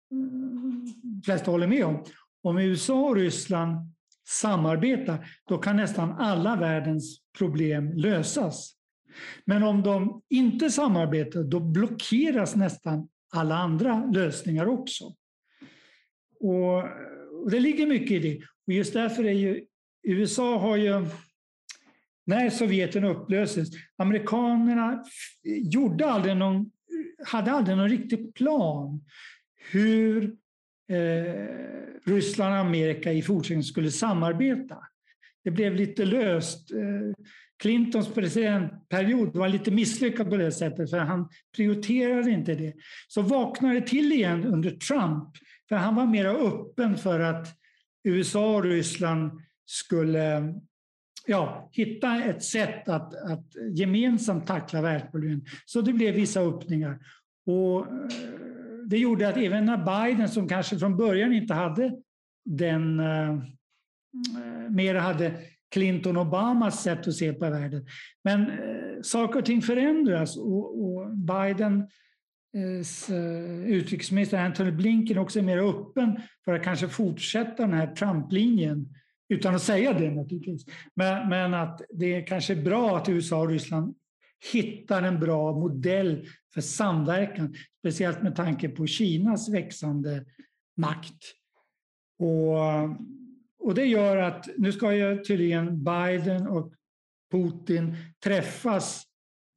de 0.09 1.21
flesta 1.25 1.51
håller 1.51 1.67
med 1.67 1.85
om. 1.85 2.03
Om 2.41 2.57
USA 2.57 3.09
och 3.09 3.15
Ryssland 3.15 3.93
samarbetar, 4.27 5.27
då 5.47 5.57
kan 5.57 5.75
nästan 5.75 6.11
alla 6.11 6.55
världens 6.55 7.21
problem 7.37 7.93
lösas. 7.93 8.75
Men 9.45 9.63
om 9.63 9.83
de 9.83 10.21
inte 10.29 10.69
samarbetar, 10.69 11.43
då 11.43 11.59
blockeras 11.59 12.55
nästan 12.55 13.09
alla 13.33 13.55
andra 13.55 14.05
lösningar 14.05 14.65
också. 14.65 15.15
Och, 16.39 16.83
det 17.51 17.59
ligger 17.59 17.87
mycket 17.87 18.11
i 18.11 18.19
det. 18.19 18.39
Och 18.67 18.73
just 18.73 18.93
därför 18.93 19.23
är 19.23 19.31
ju 19.31 19.65
USA 20.03 20.59
har 20.59 20.77
ju, 20.77 21.07
när 22.25 22.49
Sovjeten 22.49 23.03
upplöstes, 23.03 23.69
amerikanerna 23.97 25.03
gjorde 25.43 26.11
aldrig 26.11 26.37
någon 26.37 26.71
hade 27.25 27.51
aldrig 27.51 27.77
någon 27.77 27.89
riktig 27.89 28.35
plan 28.35 29.05
hur 29.71 30.35
Eh, 30.89 32.11
Ryssland 32.11 32.53
och 32.53 32.59
Amerika 32.59 33.13
i 33.13 33.21
fortsättningen 33.21 33.63
skulle 33.63 33.91
samarbeta. 33.91 34.77
Det 35.43 35.51
blev 35.51 35.75
lite 35.75 36.05
löst. 36.05 36.71
Eh, 36.71 37.23
Clintons 37.59 38.13
presidentperiod 38.13 39.35
var 39.35 39.49
lite 39.49 39.71
misslyckad 39.71 40.29
på 40.29 40.37
det 40.37 40.51
sättet, 40.51 40.89
för 40.89 40.97
han 40.97 41.29
prioriterade 41.55 42.31
inte 42.31 42.55
det. 42.55 42.73
Så 43.07 43.21
vaknade 43.21 43.73
det 43.73 43.87
till 43.87 44.11
igen 44.11 44.45
under 44.45 44.71
Trump, 44.71 45.29
för 45.69 45.75
han 45.75 45.95
var 45.95 46.05
mer 46.05 46.25
öppen 46.25 46.97
för 46.97 47.19
att 47.19 47.47
USA 48.03 48.55
och 48.55 48.63
Ryssland 48.63 49.31
skulle 49.65 50.53
ja, 51.27 51.69
hitta 51.71 52.23
ett 52.23 52.43
sätt 52.43 52.89
att, 52.89 53.13
att 53.13 53.45
gemensamt 53.75 54.47
tackla 54.47 54.81
världsproblemen. 54.81 55.45
Så 55.65 55.81
det 55.81 55.93
blev 55.93 56.15
vissa 56.15 56.41
öppningar. 56.41 56.99
Och 57.45 57.87
eh, 57.87 58.58
det 58.89 58.97
gjorde 58.97 59.29
att 59.29 59.37
även 59.37 59.65
när 59.65 59.77
Biden, 59.77 60.29
som 60.29 60.47
kanske 60.47 60.79
från 60.79 60.97
början 60.97 61.33
inte 61.33 61.53
hade 61.53 61.95
den, 62.45 62.99
eh, 62.99 63.29
eh 63.29 64.69
mer 64.69 64.95
hade 64.95 65.33
Clinton-Obamas 65.71 66.83
sätt 66.83 67.07
att 67.07 67.13
se 67.13 67.33
på 67.33 67.49
världen. 67.49 67.85
Men 68.23 68.41
eh, 68.41 69.01
saker 69.01 69.39
och 69.39 69.45
ting 69.45 69.61
förändras 69.61 70.37
och, 70.37 70.83
och 70.83 71.17
Bidens 71.17 73.09
eh, 73.09 73.15
eh, 73.15 73.65
utrikesminister 73.65 74.37
Antony 74.37 74.71
Blinken 74.71 75.17
också 75.17 75.39
är 75.39 75.43
mer 75.43 75.57
öppen 75.57 76.21
för 76.45 76.53
att 76.53 76.63
kanske 76.63 76.87
fortsätta 76.87 77.63
den 77.63 77.73
här 77.73 77.95
Trump-linjen 77.95 78.93
utan 79.33 79.55
att 79.55 79.61
säga 79.61 79.93
det 79.93 80.11
naturligtvis. 80.11 80.65
Men, 80.95 81.29
men 81.29 81.53
att 81.53 81.81
det 81.89 82.15
är 82.15 82.27
kanske 82.27 82.53
är 82.53 82.61
bra 82.61 82.97
att 82.97 83.09
USA 83.09 83.41
och 83.41 83.49
Ryssland 83.49 83.95
hittar 84.53 85.03
en 85.03 85.19
bra 85.19 85.51
modell 85.51 86.25
för 86.53 86.61
samverkan, 86.61 87.55
speciellt 87.79 88.23
med 88.23 88.35
tanke 88.35 88.69
på 88.69 88.87
Kinas 88.87 89.49
växande 89.49 90.25
makt. 90.77 91.23
Och, 92.19 92.59
och 93.59 93.75
det 93.75 93.85
gör 93.85 94.17
att 94.17 94.49
nu 94.57 94.71
ska 94.71 94.93
ju 94.93 95.23
tydligen 95.23 95.83
Biden 95.83 96.47
och 96.47 96.73
Putin 97.31 97.95
träffas 98.23 99.03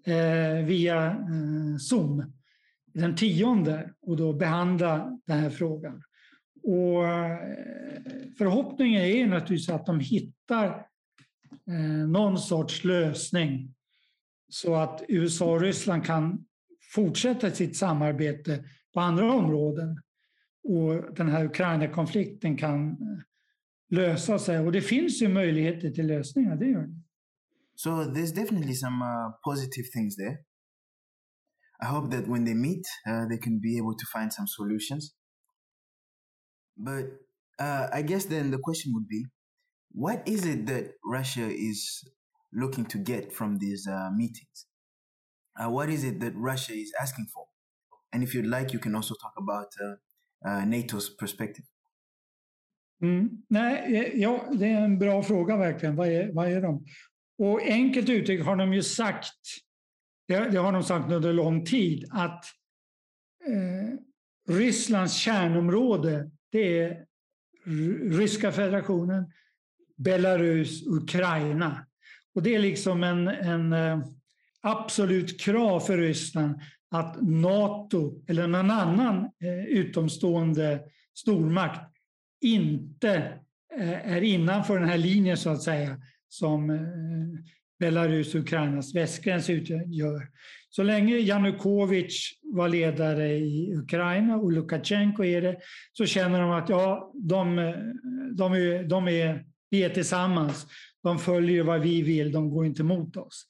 eh, 0.07 0.65
via 0.67 1.07
eh, 1.07 1.77
Zoom 1.79 2.33
den 2.95 3.17
tionde 3.17 3.93
och 4.01 4.17
då 4.17 4.33
behandla 4.33 5.19
den 5.27 5.39
här 5.39 5.51
frågan. 5.51 6.03
Och 6.63 7.07
eh, 7.07 7.39
förhoppningen 8.39 9.03
är 9.03 9.27
naturligtvis 9.27 9.69
att 9.69 9.87
de 9.87 10.01
hittar 10.01 10.87
eh, 11.67 12.09
någon 12.09 12.39
sorts 12.39 12.85
lösning 12.85 13.75
så 14.49 14.75
att 14.75 15.03
USA 15.09 15.53
och 15.53 15.61
Ryssland 15.61 16.05
kan 16.05 16.45
sitt 17.55 17.77
samarbete 17.77 18.65
på 18.95 19.01
andra 19.01 19.33
områden 19.33 19.97
och 20.65 21.15
den 21.15 21.29
här 21.29 21.45
Ukraina-konflikten 21.45 22.57
kan 22.57 22.89
eh, 22.91 22.97
lösa 23.91 24.39
sig. 24.39 24.59
Och 24.59 24.73
det 24.73 24.81
finns 24.81 25.23
ju 25.23 25.29
möjligheter 25.29 25.91
till 25.91 26.07
lösningar, 26.07 26.57
det 26.57 26.67
gör 26.67 26.83
det. 26.83 27.03
So 27.75 27.91
there's 27.91 28.35
definitely 28.35 28.75
some 28.75 29.03
uh, 29.03 29.33
positive 29.45 29.87
things 29.93 30.17
there. 30.17 30.37
I 31.83 31.87
hope 31.87 32.11
that 32.11 32.29
when 32.29 32.45
they 32.45 32.55
meet, 32.55 32.85
uh, 33.09 33.27
they 33.29 33.39
can 33.39 33.61
be 33.61 33.79
able 33.79 33.95
to 33.95 34.07
find 34.13 34.33
some 34.33 34.47
solutions. 34.47 35.15
But 36.77 37.05
uh, 37.59 37.89
I 37.93 38.03
guess 38.03 38.27
then 38.27 38.51
the 38.51 38.59
question 38.59 38.93
would 38.95 39.09
be, 39.09 39.27
what 39.91 40.23
is 40.27 40.47
it 40.47 40.67
that 40.67 40.93
Russia 41.05 41.49
is 41.51 42.05
looking 42.53 42.85
to 42.87 42.99
get 42.99 43.33
from 43.33 43.59
these 43.59 43.89
uh, 43.89 44.11
meetings? 44.17 44.67
Uh, 45.61 45.71
what 45.71 45.89
is 45.89 46.05
it 46.05 46.21
that 46.21 46.33
Russia 46.35 46.73
is 46.73 46.93
asking 47.03 47.27
for? 47.35 47.47
And 48.13 48.23
if 48.23 48.35
you'd 48.35 48.47
like, 48.47 48.73
you 48.73 48.79
can 48.79 48.95
also 48.95 49.15
talk 49.15 49.35
about 49.37 49.69
uh, 49.81 50.49
uh, 50.49 50.65
NATO's 50.65 51.17
perspective. 51.19 51.65
Mm. 53.03 53.43
Nej, 53.49 53.97
eh, 53.97 54.21
ja, 54.21 54.49
det 54.53 54.67
är 54.67 54.81
en 54.81 54.99
bra 54.99 55.23
fråga 55.23 55.57
verkligen. 55.57 55.97
Vad 55.97 56.09
är, 56.09 56.33
vad 56.33 56.53
är 56.53 56.63
de? 56.63 56.85
Och 57.39 57.63
enkelt 57.63 58.09
uttryckt 58.09 58.45
har 58.45 58.57
de 58.57 58.73
ju 58.73 58.83
sagt, 58.83 59.35
det, 60.29 60.49
det 60.51 60.59
har 60.59 60.73
de 60.73 60.83
sagt 60.83 61.13
under 61.13 61.33
lång 61.33 61.65
tid, 61.65 62.09
att 62.11 62.45
eh, 63.47 64.55
Rysslands 64.55 65.15
kärnområde 65.15 66.31
det 66.53 66.79
är 66.79 67.07
Ryska 68.11 68.53
federationen, 68.53 69.33
Belarus, 69.97 70.87
Ukraina. 70.87 71.87
Och 72.35 72.43
det 72.43 72.55
är 72.55 72.59
liksom 72.59 73.03
en, 73.05 73.29
en 73.29 73.73
eh, 73.73 74.05
absolut 74.63 75.41
krav 75.41 75.81
för 75.81 75.99
Ryssland 75.99 76.61
att 76.91 77.23
Nato 77.23 78.23
eller 78.29 78.47
någon 78.47 78.71
annan 78.71 79.17
eh, 79.19 79.65
utomstående 79.69 80.81
stormakt 81.15 81.93
inte 82.41 83.39
eh, 83.79 84.13
är 84.13 84.23
innanför 84.23 84.79
den 84.79 84.89
här 84.89 84.99
linjen 84.99 85.37
så 85.37 85.51
att 85.51 85.63
säga 85.63 85.97
som 86.29 86.71
eh, 86.71 86.79
Belarus 87.79 88.35
och 88.35 88.41
Ukrainas 88.41 88.95
västgräns 88.95 89.51
utgör. 89.51 90.29
Så 90.71 90.83
länge 90.83 91.17
Janukovic 91.17 92.33
var 92.43 92.69
ledare 92.69 93.33
i 93.33 93.75
Ukraina 93.75 94.37
och 94.37 94.53
Lukasjenko 94.53 95.25
är 95.25 95.43
det, 95.43 95.57
så 95.93 96.07
känner 96.07 96.41
de 96.41 96.51
att 96.51 96.69
ja, 96.69 97.13
de, 97.15 97.57
de, 98.33 98.53
är, 98.53 98.85
de 98.85 99.09
är, 99.09 99.45
vi 99.71 99.83
är 99.83 99.89
tillsammans. 99.89 100.67
De 101.03 101.19
följer 101.19 101.63
vad 101.63 101.81
vi 101.81 102.03
vill, 102.03 102.33
de 102.33 102.51
går 102.51 102.67
inte 102.67 102.83
mot 102.83 103.17
oss. 103.17 103.47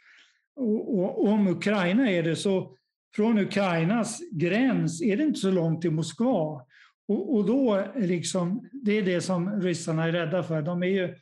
Och, 0.57 0.99
och 0.99 1.29
om 1.29 1.49
Ukraina 1.49 2.11
är 2.11 2.23
det 2.23 2.37
så, 2.37 2.77
från 3.15 3.39
Ukrainas 3.39 4.21
gräns 4.33 5.03
är 5.03 5.17
det 5.17 5.23
inte 5.23 5.41
så 5.41 5.51
långt 5.51 5.81
till 5.81 5.91
Moskva. 5.91 6.67
Och, 7.09 7.35
och 7.35 7.47
då 7.47 7.87
liksom, 7.97 8.69
det 8.73 8.93
är 8.93 9.03
det 9.03 9.21
som 9.21 9.63
ryssarna 9.63 10.05
är 10.05 10.13
rädda 10.13 10.43
för. 10.43 10.63
De 10.63 10.83
är 10.83 10.87
ju, 10.87 11.17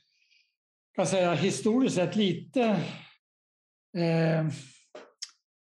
kan 0.94 1.06
säga, 1.06 1.34
historiskt 1.34 1.94
sett 1.94 2.16
lite 2.16 2.62
eh, 3.96 4.46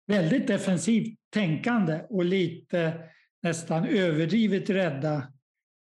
väldigt 0.08 0.48
defensivt 0.48 1.20
tänkande 1.30 2.02
och 2.10 2.26
lite 2.26 3.10
nästan 3.42 3.86
överdrivet 3.86 4.70
rädda 4.70 5.34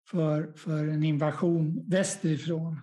för, 0.09 0.53
för 0.57 0.87
en 0.87 1.03
invasion 1.03 1.89
västerifrån. 1.89 2.79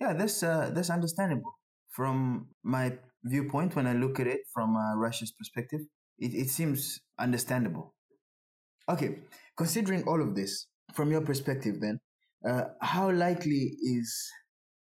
Yeah, 0.00 0.16
that's 0.16 0.42
uh, 0.42 0.74
that's 0.74 0.90
understandable 0.90 1.52
from 1.96 2.48
my 2.62 2.90
viewpoint 3.24 3.76
when 3.76 3.86
I 3.86 3.92
look 3.92 4.20
at 4.20 4.26
it 4.26 4.40
from 4.52 4.76
uh, 4.76 4.96
Russia's 4.96 5.32
perspective. 5.32 5.80
It, 6.18 6.34
it 6.34 6.50
seems 6.50 7.00
understandable. 7.18 7.94
Okay, 8.88 9.18
considering 9.56 10.04
all 10.04 10.20
of 10.20 10.34
this 10.34 10.66
from 10.94 11.10
your 11.10 11.20
perspective, 11.20 11.80
then, 11.80 12.00
uh, 12.48 12.64
how 12.80 13.10
likely 13.10 13.76
is 13.80 14.30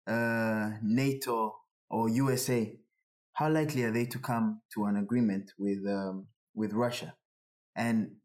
uh, 0.07 0.71
NATO 0.83 1.55
or 1.91 2.09
USA? 2.09 2.73
How 3.35 3.51
likely 3.51 3.85
are 3.85 3.91
they 3.91 4.07
to 4.07 4.19
come 4.19 4.61
to 4.75 4.85
an 4.85 4.97
agreement 4.97 5.51
with 5.59 5.79
um, 5.89 6.27
with 6.55 6.73
Russia? 6.73 7.15
And 7.75 8.17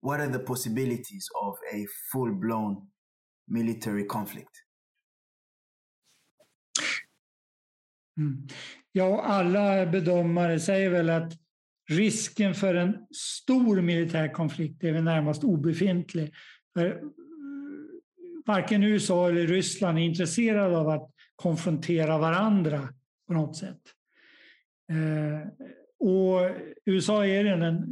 what 0.00 0.20
are 0.20 0.28
the 0.28 0.40
possibilities 0.40 1.28
of 1.40 1.54
a 1.72 1.86
full 2.10 2.32
blown 2.34 2.88
military 3.48 4.04
conflict? 4.04 4.62
Mm. 8.18 8.46
Ja, 8.92 9.22
alla 9.22 9.86
bedömare 9.86 10.60
säger 10.60 10.90
väl 10.90 11.10
att 11.10 11.32
risken 11.88 12.54
för 12.54 12.74
en 12.74 13.06
stor 13.10 13.80
militär 13.80 14.32
konflikt 14.32 14.84
är 14.84 14.92
väl 14.92 15.04
närmast 15.04 15.44
obefintlig. 15.44 16.34
För 16.74 16.86
eh, 16.86 16.96
varken 18.46 18.82
USA 18.82 19.28
eller 19.28 19.46
Ryssland 19.46 19.98
är 19.98 20.02
intresserade 20.02 20.78
av 20.78 20.88
att 20.88 21.10
konfrontera 21.36 22.18
varandra 22.18 22.88
på 23.26 23.32
något 23.32 23.56
sätt. 23.56 23.80
Eh, 24.90 25.48
och 25.98 26.40
USA 26.84 27.26
är 27.26 27.44
den, 27.44 27.86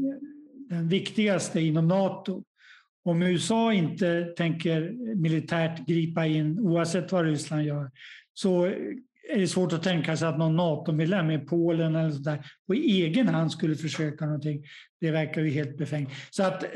den 0.68 0.88
viktigaste 0.88 1.60
inom 1.60 1.88
Nato. 1.88 2.44
Om 3.04 3.22
USA 3.22 3.72
inte 3.72 4.24
tänker 4.36 4.90
militärt 5.14 5.86
gripa 5.86 6.26
in, 6.26 6.58
oavsett 6.58 7.12
vad 7.12 7.24
Ryssland 7.24 7.64
gör, 7.64 7.90
så 8.34 8.72
är 9.32 9.38
det 9.38 9.48
svårt 9.48 9.72
att 9.72 9.82
tänka 9.82 10.16
sig 10.16 10.28
att 10.28 10.38
någon 10.38 10.56
NATO-medlem 10.56 11.30
i 11.30 11.38
Polen 11.38 11.96
eller 11.96 12.10
sådär 12.10 12.46
på 12.66 12.74
egen 12.74 13.28
hand 13.28 13.52
skulle 13.52 13.76
försöka 13.76 14.26
någonting. 14.26 14.64
Det 15.00 15.10
verkar 15.10 15.42
ju 15.42 15.50
helt 15.50 15.78
befängt. 15.78 16.08
Så 16.30 16.42
att 16.42 16.62
eh, 16.62 16.68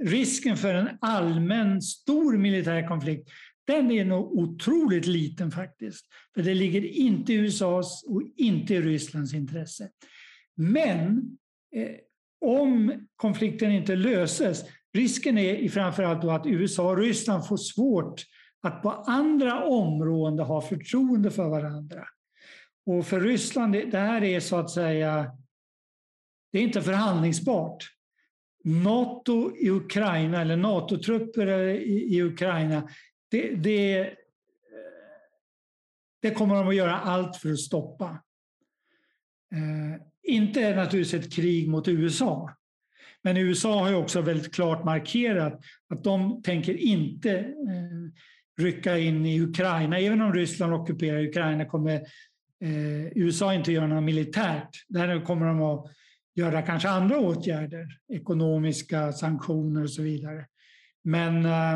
risken 0.00 0.56
för 0.56 0.74
en 0.74 0.88
allmän 1.00 1.82
stor 1.82 2.36
militär 2.38 2.88
konflikt 2.88 3.30
den 3.66 3.90
är 3.90 4.04
nog 4.04 4.38
otroligt 4.38 5.06
liten 5.06 5.50
faktiskt. 5.50 6.06
För 6.34 6.42
det 6.42 6.54
ligger 6.54 6.84
inte 6.84 7.32
i 7.32 7.36
USAs 7.36 8.04
och 8.08 8.22
inte 8.36 8.74
i 8.74 8.80
Rysslands 8.80 9.34
intresse. 9.34 9.88
Men 10.56 11.36
eh, 11.76 11.90
om 12.40 12.92
konflikten 13.16 13.72
inte 13.72 13.96
löses, 13.96 14.64
risken 14.92 15.38
är 15.38 15.68
framförallt 15.68 16.22
då 16.22 16.30
att 16.30 16.46
USA 16.46 16.90
och 16.90 16.98
Ryssland 16.98 17.46
får 17.46 17.56
svårt 17.56 18.22
att 18.64 18.82
på 18.82 18.90
andra 18.90 19.64
områden 19.64 20.46
ha 20.46 20.60
förtroende 20.60 21.30
för 21.30 21.48
varandra. 21.48 22.04
Och 22.86 23.06
för 23.06 23.20
Ryssland, 23.20 23.72
det 23.72 23.98
här 23.98 24.24
är 24.24 24.40
så 24.40 24.56
att 24.56 24.70
säga, 24.70 25.36
det 26.52 26.58
är 26.58 26.62
inte 26.62 26.82
förhandlingsbart. 26.82 27.84
Nato 28.64 29.56
i 29.56 29.70
Ukraina, 29.70 30.40
eller 30.40 30.56
NATO-trupper 30.56 31.46
i, 31.80 32.22
Ukraina, 32.22 32.88
det, 33.30 33.54
det, 33.54 34.14
det 36.22 36.30
kommer 36.30 36.54
de 36.54 36.68
att 36.68 36.74
göra 36.74 36.98
allt 36.98 37.36
för 37.36 37.52
att 37.52 37.58
stoppa. 37.58 38.22
Eh, 39.54 40.00
inte 40.22 40.76
naturligtvis 40.76 41.24
ett 41.24 41.32
krig 41.32 41.68
mot 41.68 41.88
USA. 41.88 42.50
Men 43.22 43.36
USA 43.36 43.80
har 43.80 43.88
ju 43.88 43.94
också 43.94 44.20
väldigt 44.20 44.54
klart 44.54 44.84
markerat 44.84 45.60
att 45.88 46.04
de 46.04 46.42
tänker 46.42 46.74
inte 46.74 47.38
eh, 47.38 48.12
rycka 48.60 48.98
in 48.98 49.26
i 49.26 49.40
Ukraina. 49.40 49.98
Även 49.98 50.20
om 50.20 50.32
Ryssland 50.32 50.74
ockuperar 50.74 51.24
Ukraina 51.24 51.64
kommer 51.64 51.94
eh, 52.60 53.06
USA 53.14 53.54
inte 53.54 53.72
göra 53.72 53.86
något 53.86 54.04
militärt. 54.04 54.68
Där 54.88 55.24
kommer 55.24 55.46
de 55.46 55.62
att 55.62 55.86
göra 56.34 56.62
kanske 56.62 56.88
andra 56.88 57.18
åtgärder, 57.18 57.86
ekonomiska 58.12 59.12
sanktioner 59.12 59.82
och 59.82 59.90
så 59.90 60.02
vidare. 60.02 60.46
Men 61.04 61.44
eh, 61.44 61.74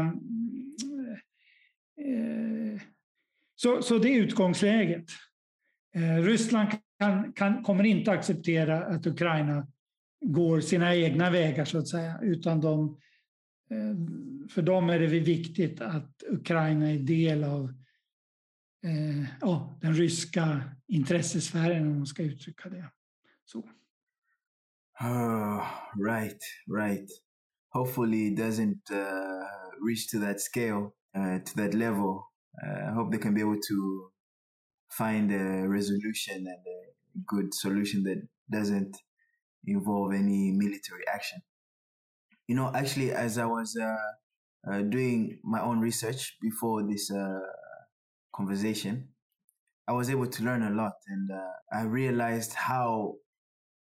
eh, 2.06 2.80
så, 3.54 3.82
så 3.82 3.98
det 3.98 4.08
är 4.08 4.22
utgångsläget. 4.22 5.04
Eh, 5.94 6.22
Ryssland 6.22 6.68
kan, 6.98 7.32
kan, 7.32 7.62
kommer 7.62 7.84
inte 7.84 8.10
acceptera 8.10 8.84
att 8.84 9.06
Ukraina 9.06 9.66
går 10.24 10.60
sina 10.60 10.94
egna 10.94 11.30
vägar 11.30 11.64
så 11.64 11.78
att 11.78 11.88
säga, 11.88 12.18
utan 12.22 12.60
de 12.60 12.96
Eh, 12.96 13.07
för 14.50 14.62
dem 14.62 14.90
är 14.90 14.98
det 14.98 15.07
viktigt 15.07 15.81
att 15.81 16.22
Ukraina 16.28 16.90
är 16.90 16.98
del 16.98 17.44
av 17.44 17.64
eh, 18.85 19.26
ja, 19.40 19.78
den 19.81 19.94
ryska 19.94 20.62
intressesfären 20.87 21.87
om 21.87 21.96
man 21.96 22.07
ska 22.07 22.22
uttrycka 22.22 22.68
det 22.68 22.90
så. 23.44 23.68
Oh, 25.00 25.64
right, 25.96 26.40
right. 26.66 27.09
Hopefully 27.68 28.26
it 28.26 28.37
doesn't 28.37 28.90
uh, 28.90 29.44
reach 29.81 30.11
to 30.11 30.18
that 30.18 30.40
scale, 30.40 30.94
uh, 31.14 31.38
to 31.38 31.57
that 31.57 31.74
level. 31.74 32.24
Uh, 32.62 32.90
I 32.90 32.92
hope 32.92 33.12
they 33.12 33.22
can 33.22 33.35
be 33.35 33.40
able 33.40 33.61
to 33.68 34.11
find 34.90 35.31
a 35.31 35.68
resolution 35.68 36.37
and 36.37 36.48
a 36.48 37.18
good 37.26 37.54
solution 37.54 38.02
that 38.04 38.26
doesn't 38.50 38.96
involve 39.66 40.14
any 40.14 40.50
military 40.52 41.04
action. 41.14 41.42
You 42.48 42.54
know, 42.54 42.72
actually, 42.74 43.12
as 43.12 43.38
I 43.38 43.44
was 43.44 43.76
uh, 43.80 44.70
uh, 44.72 44.82
doing 44.82 45.38
my 45.44 45.61
own 45.61 45.80
research 45.80 46.37
before 46.40 46.82
this 46.82 47.11
uh, 47.11 47.40
conversation, 48.34 49.08
I 49.87 49.92
was 49.92 50.11
able 50.11 50.26
to 50.26 50.42
learn 50.42 50.62
a 50.62 50.70
lot, 50.70 50.94
and 51.08 51.30
uh, 51.30 51.52
I 51.72 51.82
realized 51.82 52.54
how 52.54 53.16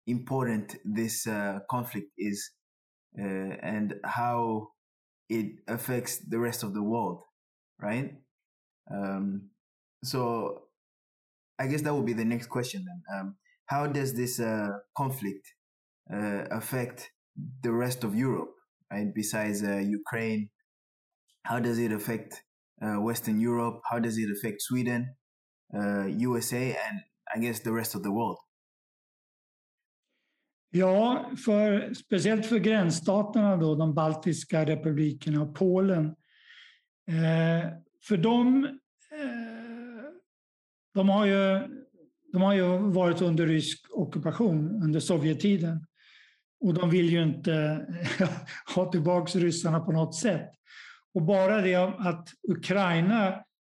important 0.06 0.76
this 0.84 1.26
uh, 1.26 1.60
conflict 1.70 2.10
is, 2.18 2.50
uh, 3.18 3.54
and 3.62 3.94
how 4.04 4.68
it 5.28 5.52
affects 5.68 6.18
the 6.18 6.40
rest 6.40 6.64
of 6.64 6.74
the 6.74 6.82
world, 6.82 7.22
right? 7.80 8.14
Um, 8.92 9.50
so, 10.02 10.62
I 11.58 11.68
guess 11.68 11.82
that 11.82 11.94
would 11.94 12.06
be 12.06 12.14
the 12.14 12.24
next 12.24 12.48
question 12.48 12.84
then. 12.84 13.02
Um, 13.20 13.36
how 13.66 13.86
does 13.86 14.14
this 14.14 14.40
conflict 14.96 15.46
affect 16.10 17.12
the 17.62 17.72
rest 17.72 18.04
of 18.04 18.14
Europe, 18.14 18.52
right? 18.92 19.14
Besides 19.14 19.62
uh, 19.62 19.78
Ukraine, 19.78 20.48
how 21.44 21.58
does 21.58 21.78
it 21.78 21.92
affect 21.92 22.42
uh, 22.82 23.00
Western 23.00 23.40
Europe? 23.40 23.80
How 23.90 23.98
does 23.98 24.18
it 24.18 24.30
affect 24.30 24.62
Sweden, 24.62 25.14
USA, 25.72 26.70
uh, 26.70 26.76
and 26.88 27.00
I 27.34 27.38
guess 27.38 27.60
the 27.60 27.72
rest 27.72 27.94
of 27.94 28.02
the 28.02 28.10
world? 28.10 28.38
Ja, 30.72 31.30
för, 31.44 31.94
speciellt 31.94 32.46
för 32.46 32.58
gränsstaterna 32.58 33.56
då, 33.56 33.74
de 33.74 33.94
baltiska 33.94 34.64
republikerna 34.64 35.42
och 35.42 35.54
Polen. 35.54 36.04
Eh, 37.08 37.70
för 38.08 38.16
dem, 38.16 38.64
eh, 39.12 40.04
de, 40.94 41.08
har 41.08 41.26
ju, 41.26 41.68
de 42.32 42.42
har 42.42 42.54
ju 42.54 42.78
varit 42.78 43.22
under 43.22 43.46
rysk 43.46 43.86
ockupation 43.90 44.82
under 44.82 45.00
Sovjettiden. 45.00 45.86
Och 46.60 46.74
de 46.74 46.90
vill 46.90 47.10
ju 47.10 47.22
inte 47.22 47.86
ha 48.74 48.90
tillbaka 48.90 49.38
ryssarna 49.38 49.80
på 49.80 49.92
något 49.92 50.14
sätt. 50.14 50.50
Och 51.14 51.22
bara 51.22 51.60
det 51.60 51.74
att 51.76 52.28
Ukraina 52.48 53.34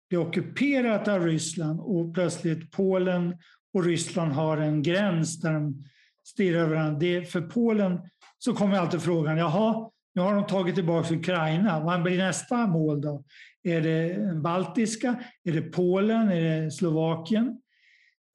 blir 0.09 0.21
ockuperat 0.21 1.09
av 1.09 1.27
Ryssland 1.27 1.81
och 1.81 2.15
plötsligt 2.15 2.71
Polen 2.71 3.37
och 3.75 3.85
Ryssland 3.85 4.33
har 4.33 4.57
en 4.57 4.83
gräns 4.83 5.41
där 5.41 5.53
de 5.53 5.85
stirrar 6.27 6.69
varandra. 6.69 6.99
Det, 6.99 7.25
för 7.25 7.41
Polen 7.41 8.01
så 8.39 8.55
kommer 8.55 8.79
alltid 8.79 9.03
frågan, 9.03 9.39
jaha, 9.39 9.91
nu 10.15 10.23
har 10.23 10.35
de 10.35 10.47
tagit 10.47 10.75
tillbaka 10.75 11.15
Ukraina. 11.15 11.81
Vad 11.81 12.03
blir 12.03 12.19
nästa 12.19 12.67
mål 12.67 13.01
då? 13.01 13.25
Är 13.63 13.81
det 13.81 14.35
baltiska? 14.43 15.25
Är 15.45 15.53
det 15.53 15.63
Polen? 15.63 16.29
Är 16.29 16.41
det 16.41 16.71
Slovakien? 16.71 17.61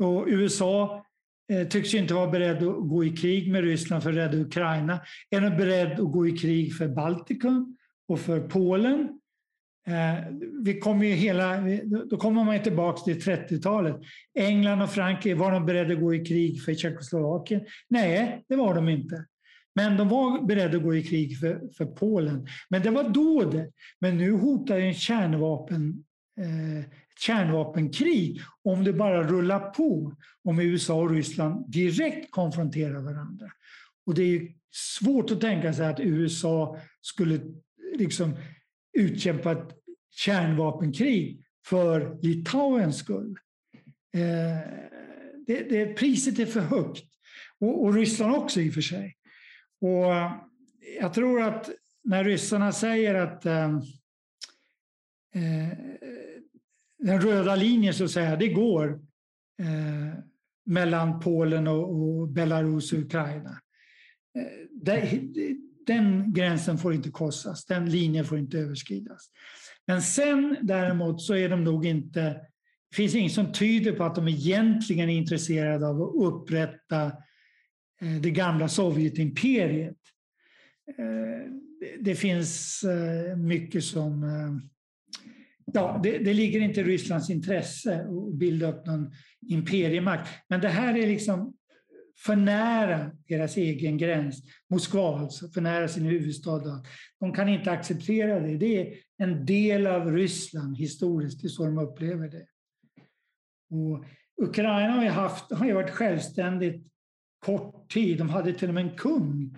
Och 0.03 0.25
USA 0.27 1.05
Eh, 1.49 1.59
tycks 1.59 1.71
tycks 1.71 1.93
inte 1.93 2.13
vara 2.13 2.27
beredd 2.27 2.63
att 2.63 2.89
gå 2.89 3.03
i 3.03 3.09
krig 3.09 3.51
med 3.51 3.63
Ryssland 3.63 4.03
för 4.03 4.09
att 4.09 4.15
rädda 4.15 4.37
Ukraina. 4.37 4.99
Är 5.29 5.41
de 5.41 5.49
beredd 5.49 5.91
att 5.91 6.11
gå 6.11 6.27
i 6.27 6.37
krig 6.37 6.75
för 6.75 6.87
Baltikum 6.87 7.77
och 8.07 8.19
för 8.19 8.39
Polen? 8.39 9.19
Eh, 9.87 10.25
vi 10.63 10.79
kommer 10.79 11.05
ju 11.05 11.13
hela, 11.13 11.61
då 12.09 12.17
kommer 12.17 12.43
man 12.43 12.63
tillbaka 12.63 13.01
till 13.01 13.19
30-talet. 13.19 13.95
England 14.39 14.81
och 14.81 14.89
Frankrike, 14.89 15.35
var 15.35 15.51
de 15.51 15.65
beredda 15.65 15.93
att 15.93 15.99
gå 15.99 16.15
i 16.15 16.25
krig 16.25 16.63
för 16.63 16.73
Tjeckoslovakien? 16.73 17.65
Nej, 17.89 18.43
det 18.47 18.55
var 18.55 18.75
de 18.75 18.89
inte. 18.89 19.25
Men 19.75 19.97
de 19.97 20.09
var 20.09 20.45
beredda 20.45 20.77
att 20.77 20.83
gå 20.83 20.95
i 20.95 21.03
krig 21.03 21.39
för, 21.39 21.61
för 21.77 21.85
Polen. 21.85 22.47
Men 22.69 22.81
det 22.81 22.89
var 22.89 23.09
då 23.09 23.49
det. 23.51 23.71
Men 23.99 24.17
nu 24.17 24.31
hotar 24.31 24.79
en 24.79 24.93
kärnvapen, 24.93 26.03
eh, 26.39 26.85
kärnvapenkrig 27.19 28.41
om 28.63 28.83
det 28.83 28.93
bara 28.93 29.23
rullar 29.23 29.59
på. 29.69 30.13
Om 30.43 30.59
USA 30.59 30.93
och 30.93 31.09
Ryssland 31.09 31.71
direkt 31.71 32.31
konfronterar 32.31 33.01
varandra. 33.01 33.51
Och 34.05 34.15
det 34.15 34.23
är 34.23 34.47
svårt 34.71 35.31
att 35.31 35.41
tänka 35.41 35.73
sig 35.73 35.87
att 35.87 35.99
USA 35.99 36.77
skulle 37.01 37.39
liksom 37.97 38.35
utkämpa 38.93 39.51
ett 39.51 39.77
kärnvapenkrig 40.11 41.43
för 41.65 42.19
Litauens 42.21 42.97
skull. 42.97 43.37
Eh, 44.13 44.71
det, 45.47 45.69
det, 45.69 45.85
priset 45.85 46.39
är 46.39 46.45
för 46.45 46.59
högt. 46.59 47.03
Och, 47.59 47.83
och 47.83 47.93
Ryssland 47.93 48.35
också 48.35 48.61
i 48.61 48.69
och 48.69 48.73
för 48.73 48.81
sig. 48.81 49.15
Och 49.81 50.15
eh, 50.15 50.31
jag 51.01 51.13
tror 51.13 51.41
att 51.41 51.69
när 52.03 52.23
ryssarna 52.23 52.71
säger 52.71 53.15
att 53.15 53.45
eh, 53.45 53.75
eh 55.35 55.71
den 56.99 57.21
röda 57.21 57.55
linjen 57.55 57.93
så 57.93 58.03
att 58.03 58.11
säga, 58.11 58.35
det 58.35 58.47
går 58.47 58.89
eh, 59.59 60.19
mellan 60.65 61.19
Polen 61.19 61.67
och, 61.67 62.01
och, 62.01 62.27
Belarus 62.27 62.93
och 62.93 62.99
Ukraina. 62.99 63.61
Eh, 64.37 64.67
det, 64.81 65.21
den 65.87 66.33
gränsen 66.33 66.77
får 66.77 66.93
inte 66.93 67.09
korsas, 67.09 67.65
den 67.65 67.89
linjen 67.89 68.25
får 68.25 68.39
inte 68.39 68.59
överskridas. 68.59 69.29
Men 69.87 70.01
sen 70.01 70.57
däremot 70.61 71.21
så 71.21 71.35
är 71.35 71.49
de 71.49 71.63
nog 71.63 71.85
inte, 71.85 72.21
det 72.89 72.95
finns 72.95 73.15
inget 73.15 73.31
som 73.31 73.51
tyder 73.51 73.91
på 73.91 74.03
att 74.03 74.15
de 74.15 74.27
egentligen 74.27 75.09
är 75.09 75.13
intresserade 75.13 75.87
av 75.87 76.01
att 76.01 76.15
upprätta 76.15 77.05
eh, 78.01 78.21
det 78.21 78.31
gamla 78.31 78.67
Sovjetimperiet. 78.67 79.97
Eh, 80.97 81.51
det 81.99 82.15
finns 82.15 82.83
eh, 82.83 83.37
mycket 83.37 83.83
som... 83.83 84.23
Ja, 85.73 85.99
det, 86.03 86.17
det 86.17 86.33
ligger 86.33 86.61
inte 86.61 86.81
i 86.81 86.83
Rysslands 86.83 87.29
intresse 87.29 88.01
att 88.01 88.33
bilda 88.33 88.67
upp 88.67 88.85
någon 88.85 89.11
imperiemakt. 89.47 90.29
Men 90.49 90.61
det 90.61 90.69
här 90.69 90.97
är 90.97 91.07
liksom 91.07 91.53
för 92.25 92.35
nära 92.35 93.11
deras 93.27 93.57
egen 93.57 93.97
gräns, 93.97 94.43
Moskva 94.69 95.19
alltså, 95.19 95.47
för 95.47 95.61
nära 95.61 95.87
sin 95.87 96.05
huvudstad. 96.05 96.83
De 97.19 97.33
kan 97.33 97.49
inte 97.49 97.71
acceptera 97.71 98.39
det. 98.39 98.57
Det 98.57 98.81
är 98.81 98.93
en 99.17 99.45
del 99.45 99.87
av 99.87 100.11
Ryssland 100.11 100.77
historiskt, 100.77 101.41
det 101.41 101.47
är 101.47 101.49
så 101.49 101.65
de 101.65 101.77
upplever 101.77 102.27
det. 102.27 102.45
Och 103.69 104.05
Ukraina 104.41 104.93
har 104.93 105.03
ju, 105.03 105.09
haft, 105.09 105.51
har 105.51 105.65
ju 105.65 105.73
varit 105.73 105.89
självständigt 105.89 106.87
kort 107.45 107.91
tid. 107.91 108.17
De 108.17 108.29
hade 108.29 108.53
till 108.53 108.67
och 108.67 108.73
med 108.73 108.83
en 108.83 108.97
kung 108.97 109.57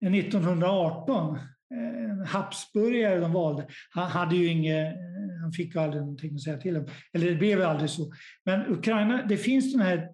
1918. 0.00 1.38
En 1.74 2.26
Habsburgare 2.26 3.20
de 3.20 3.32
valde. 3.32 3.66
Han, 3.90 4.10
hade 4.10 4.36
ju 4.36 4.46
inget, 4.46 4.86
eh, 4.86 5.40
han 5.42 5.52
fick 5.52 5.74
ju 5.74 5.80
aldrig 5.80 6.02
någonting 6.02 6.34
att 6.34 6.42
säga 6.42 6.56
till 6.56 6.76
om. 6.76 6.86
Eller 7.12 7.30
det 7.30 7.36
blev 7.36 7.62
aldrig 7.62 7.90
så. 7.90 8.12
Men 8.44 8.72
Ukraina, 8.72 9.26
det 9.26 9.36
finns 9.36 9.72
den 9.72 9.82
här 9.82 10.08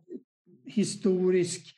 historisk 0.64 1.76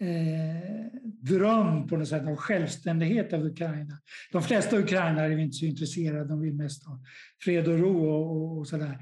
eh, 0.00 1.00
dröm 1.02 1.86
på 1.88 1.96
något 1.96 2.08
sätt 2.08 2.26
av 2.26 2.36
självständighet 2.36 3.32
av 3.32 3.46
Ukraina. 3.46 3.98
De 4.32 4.42
flesta 4.42 4.78
ukrainare 4.78 5.32
är 5.32 5.38
inte 5.38 5.56
så 5.56 5.64
intresserade, 5.64 6.24
de 6.24 6.40
vill 6.40 6.54
mest 6.54 6.86
ha 6.86 7.00
fred 7.44 7.68
och 7.68 7.78
ro 7.78 8.08
och, 8.08 8.58
och 8.58 8.68
sådär. 8.68 8.98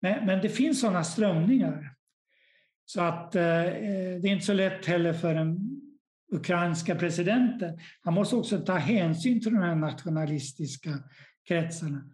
Men, 0.00 0.26
men, 0.26 0.40
det 0.40 0.48
finns 0.48 0.80
sådana 0.80 1.04
strömningar. 1.04 1.94
Så 2.86 3.00
att 3.00 3.34
eh, 3.34 3.64
eh 3.64 4.20
det 4.20 4.28
är 4.28 4.32
inte 4.32 4.46
så 4.46 4.52
lätt 4.52 4.86
heller 4.86 5.12
för 5.12 5.34
en 5.34 5.80
ukrainska 6.32 6.94
presidenten. 6.94 7.78
Han 8.02 8.14
måste 8.14 8.36
också 8.36 8.58
ta 8.58 8.76
hänsyn 8.76 9.40
till 9.40 9.52
de 9.52 9.58
här 9.58 9.74
nationalistiska 9.74 10.90
kretsarna. 11.48 12.10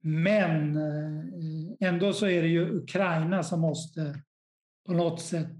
Men 0.00 0.76
eh, 0.76 1.88
ändå 1.88 2.12
så 2.12 2.26
är 2.26 2.42
det 2.42 2.48
ju 2.48 2.76
Ukraina 2.76 3.42
som 3.42 3.60
måste 3.60 4.22
på 4.86 4.92
något 4.92 5.20
sätt 5.20 5.56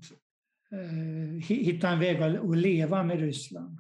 eh, 0.73 1.47
hitta 1.49 1.89
en 1.89 1.99
väg 1.99 2.23
att 2.23 2.57
leva 2.57 3.03
med 3.03 3.21
Ryssland. 3.21 3.79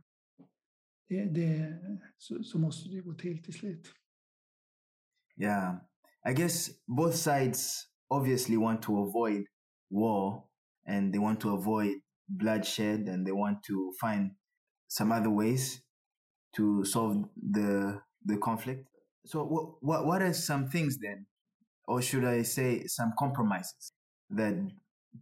Det, 1.08 1.24
det, 1.24 1.78
så, 2.18 2.42
så 2.42 2.58
måste 2.58 2.88
det 2.88 3.00
gå 3.00 3.14
till 3.14 3.42
till 3.42 3.54
slut. 3.54 3.92
Yeah, 5.36 5.76
I 6.30 6.34
guess 6.34 6.70
both 6.86 7.16
sides 7.16 7.86
obviously 8.08 8.56
want 8.56 8.82
to 8.82 8.96
avoid 8.96 9.46
war 9.90 10.44
and 10.86 11.12
they 11.12 11.20
want 11.20 11.40
to 11.40 11.48
avoid 11.48 12.01
bloodshed 12.28 13.00
and 13.08 13.26
they 13.26 13.32
want 13.32 13.62
to 13.64 13.92
find 14.00 14.32
some 14.88 15.12
other 15.12 15.30
ways 15.30 15.82
to 16.56 16.84
solve 16.84 17.24
the 17.36 18.00
the 18.24 18.36
conflict. 18.38 18.86
So 19.26 19.44
what 19.44 19.66
what 19.80 20.06
what 20.06 20.22
are 20.22 20.32
some 20.32 20.68
things 20.68 20.98
then, 20.98 21.26
or 21.86 22.02
should 22.02 22.24
I 22.24 22.42
say 22.42 22.86
some 22.86 23.12
compromises 23.18 23.92
that 24.30 24.54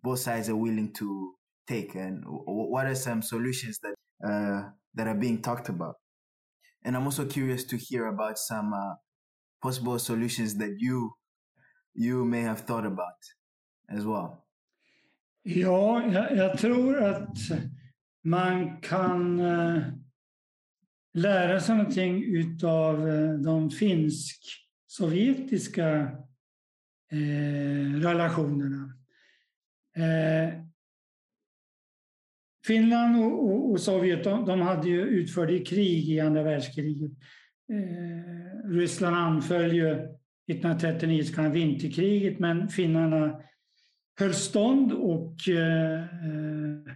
both 0.02 0.20
sides 0.20 0.48
are 0.48 0.56
willing 0.56 0.92
to 0.94 1.34
take? 1.66 1.94
And 1.94 2.24
what 2.26 2.86
are 2.86 2.94
some 2.94 3.22
solutions 3.22 3.78
that 3.80 3.94
uh, 4.28 4.70
that 4.94 5.06
are 5.08 5.14
being 5.14 5.42
talked 5.42 5.68
about? 5.68 5.96
And 6.84 6.96
i'm 6.96 7.04
also 7.04 7.26
curious 7.26 7.64
to 7.64 7.76
hear 7.76 8.06
about 8.06 8.38
some 8.38 8.72
uh, 8.72 8.94
possible 9.62 9.98
solutions 9.98 10.56
that 10.56 10.76
you 10.78 11.12
you 11.94 12.24
may 12.24 12.42
have 12.42 12.60
thought 12.60 12.86
about 12.86 13.18
as 13.90 14.04
well 14.06 14.44
Ja, 15.42 16.12
jag, 16.12 16.36
jag 16.36 16.58
tror 16.58 17.02
att 17.02 17.36
man 18.24 18.80
kan 18.80 19.40
eh, 19.40 19.82
lära 21.14 21.60
sig 21.60 21.76
någonting 21.76 22.24
utav 22.24 23.08
eh, 23.08 23.32
de 23.32 23.70
finsk-sovjetiska 23.70 26.00
eh, 27.12 28.00
relationerna. 28.00 28.96
Finland 32.66 33.24
och, 33.24 33.44
och, 33.44 33.70
och 33.70 33.80
Sovjet 33.80 34.24
de, 34.24 34.44
de, 34.44 34.60
hade 34.60 34.88
ju 34.88 35.00
utförde 35.00 35.58
krig 35.58 36.08
i 36.08 36.20
andra 36.20 36.42
världskriget. 36.42 37.10
Ryssland 38.64 39.16
anföll 39.16 39.72
ju 39.72 39.90
1939 39.90 41.24
så 41.24 41.34
kallade 41.34 41.54
vinterkriget 41.54 42.38
men 42.38 42.68
finnarna 42.68 43.42
höll 44.20 44.34
stånd 44.34 44.92
och 44.92 45.48
eh, 45.48 46.00
eh, 46.00 46.94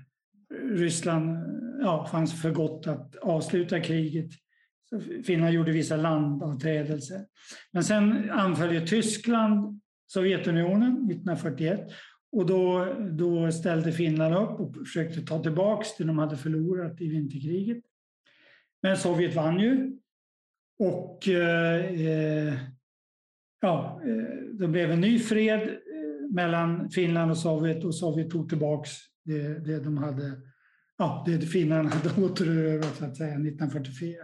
Ryssland 0.71 1.39
ja, 1.81 2.07
fanns 2.11 2.43
för 2.43 2.51
gott 2.51 2.87
att 2.87 3.17
avsluta 3.17 3.81
kriget. 3.81 4.31
Så 4.91 5.01
Finland 5.25 5.55
gjorde 5.55 5.73
vissa 5.73 5.97
landavträdelser. 5.97 7.21
Men 7.73 7.85
sen 7.85 8.31
anföll 8.31 8.75
ju 8.75 8.87
Tyskland 8.87 9.81
Sovjetunionen 10.07 10.93
1941 10.93 11.81
och 12.33 12.47
då, 12.47 12.95
då 13.11 13.53
ställde 13.53 13.93
Finland 13.93 14.35
upp 14.35 14.61
och 14.61 14.77
försökte 14.77 15.21
ta 15.21 15.43
tillbaka 15.43 15.87
det 15.99 16.05
de 16.05 16.19
hade 16.19 16.37
förlorat 16.37 17.01
i 17.01 17.09
vinterkriget. 17.09 17.85
Men 18.83 18.97
Sovjet 18.97 19.35
vann 19.35 19.61
ju. 19.61 19.99
Och 20.79 21.29
eh, 21.29 21.85
eh 21.85 22.55
ja, 23.61 24.01
eh, 24.05 24.45
det 24.53 24.69
blev 24.69 24.91
en 24.91 25.01
ny 25.01 25.19
fred 25.19 25.79
mellan 26.31 26.91
Finland 26.91 27.31
och 27.31 27.39
Sovjet 27.39 27.85
och 27.85 27.95
Sovjet 27.95 28.31
tog 28.31 28.49
tillbaka 28.49 28.89
det, 29.25 29.59
det 29.59 29.81
de 29.81 29.97
hade, 29.97 30.33
ja, 30.99 31.25
det 31.27 31.41
finnarna 31.41 31.91
hade 31.91 32.23
återerövrat 32.25 32.97
så 32.97 33.05
att 33.05 33.17
säga 33.17 33.35
1944. 33.35 34.17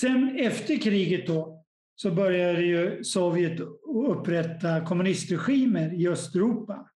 Sen 0.00 0.36
efter 0.38 0.76
kriget 0.76 1.26
då 1.26 1.64
så 1.96 2.10
började 2.10 2.62
ju 2.62 3.04
Sovjet 3.04 3.60
upprätta 4.06 4.84
kommunistregimer 4.84 6.00
i 6.00 6.08
Östeuropa. 6.08 6.90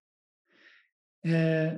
Eh, 1.25 1.73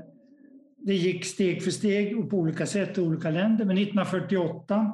det 0.78 0.94
gick 0.94 1.26
steg 1.26 1.64
för 1.64 1.72
steg 1.72 2.18
och 2.18 2.30
på 2.30 2.38
olika 2.38 2.66
sätt 2.66 2.98
i 2.98 3.02
olika 3.02 3.30
länder. 3.30 3.66
Men 3.66 3.78
1948, 3.78 4.92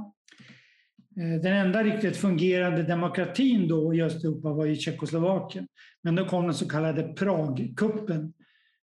Eh, 1.17 1.41
den 1.41 1.54
enda 1.54 1.84
riktigt 1.84 2.17
fungerande 2.17 2.84
demokratin 2.84 3.67
då 3.67 3.93
i 3.93 4.02
Östeuropa 4.02 4.54
var 4.54 4.65
i 4.65 4.76
Tjeckoslovakien. 4.76 5.67
Men 6.02 6.15
då 6.15 6.26
kom 6.26 6.43
den 6.43 6.54
så 6.54 6.69
kallade 6.69 7.04
Pragkuppen. 7.04 8.34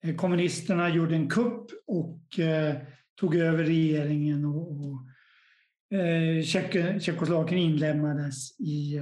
Eh, 0.03 0.15
kommunisterna 0.15 0.89
gjorde 0.89 1.15
en 1.15 1.29
kupp 1.29 1.65
och 1.87 2.39
eh, 2.39 2.75
tog 3.19 3.35
över 3.35 3.63
regeringen 3.63 4.45
och, 4.45 5.07
Tjeckoslovakien 6.99 7.61
inlämnades 7.61 8.59
i 8.59 9.01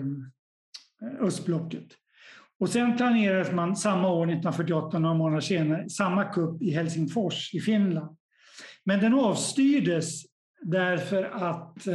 östblocket. 1.20 1.88
Och 2.60 2.70
sen 2.70 2.98
planerades 2.98 3.52
man 3.52 3.76
samma 3.76 4.08
år, 4.08 4.24
1948, 4.24 5.00
några 5.00 5.16
månader 5.16 5.42
senare, 5.42 5.90
samma 5.90 6.24
kupp 6.24 6.62
i 6.62 6.72
Helsingfors 6.72 7.54
i 7.54 7.60
Finland. 7.60 8.18
Men 8.86 9.00
den 9.00 9.14
avstyrdes 9.14 10.22
därför 10.62 11.24
att 11.24 11.88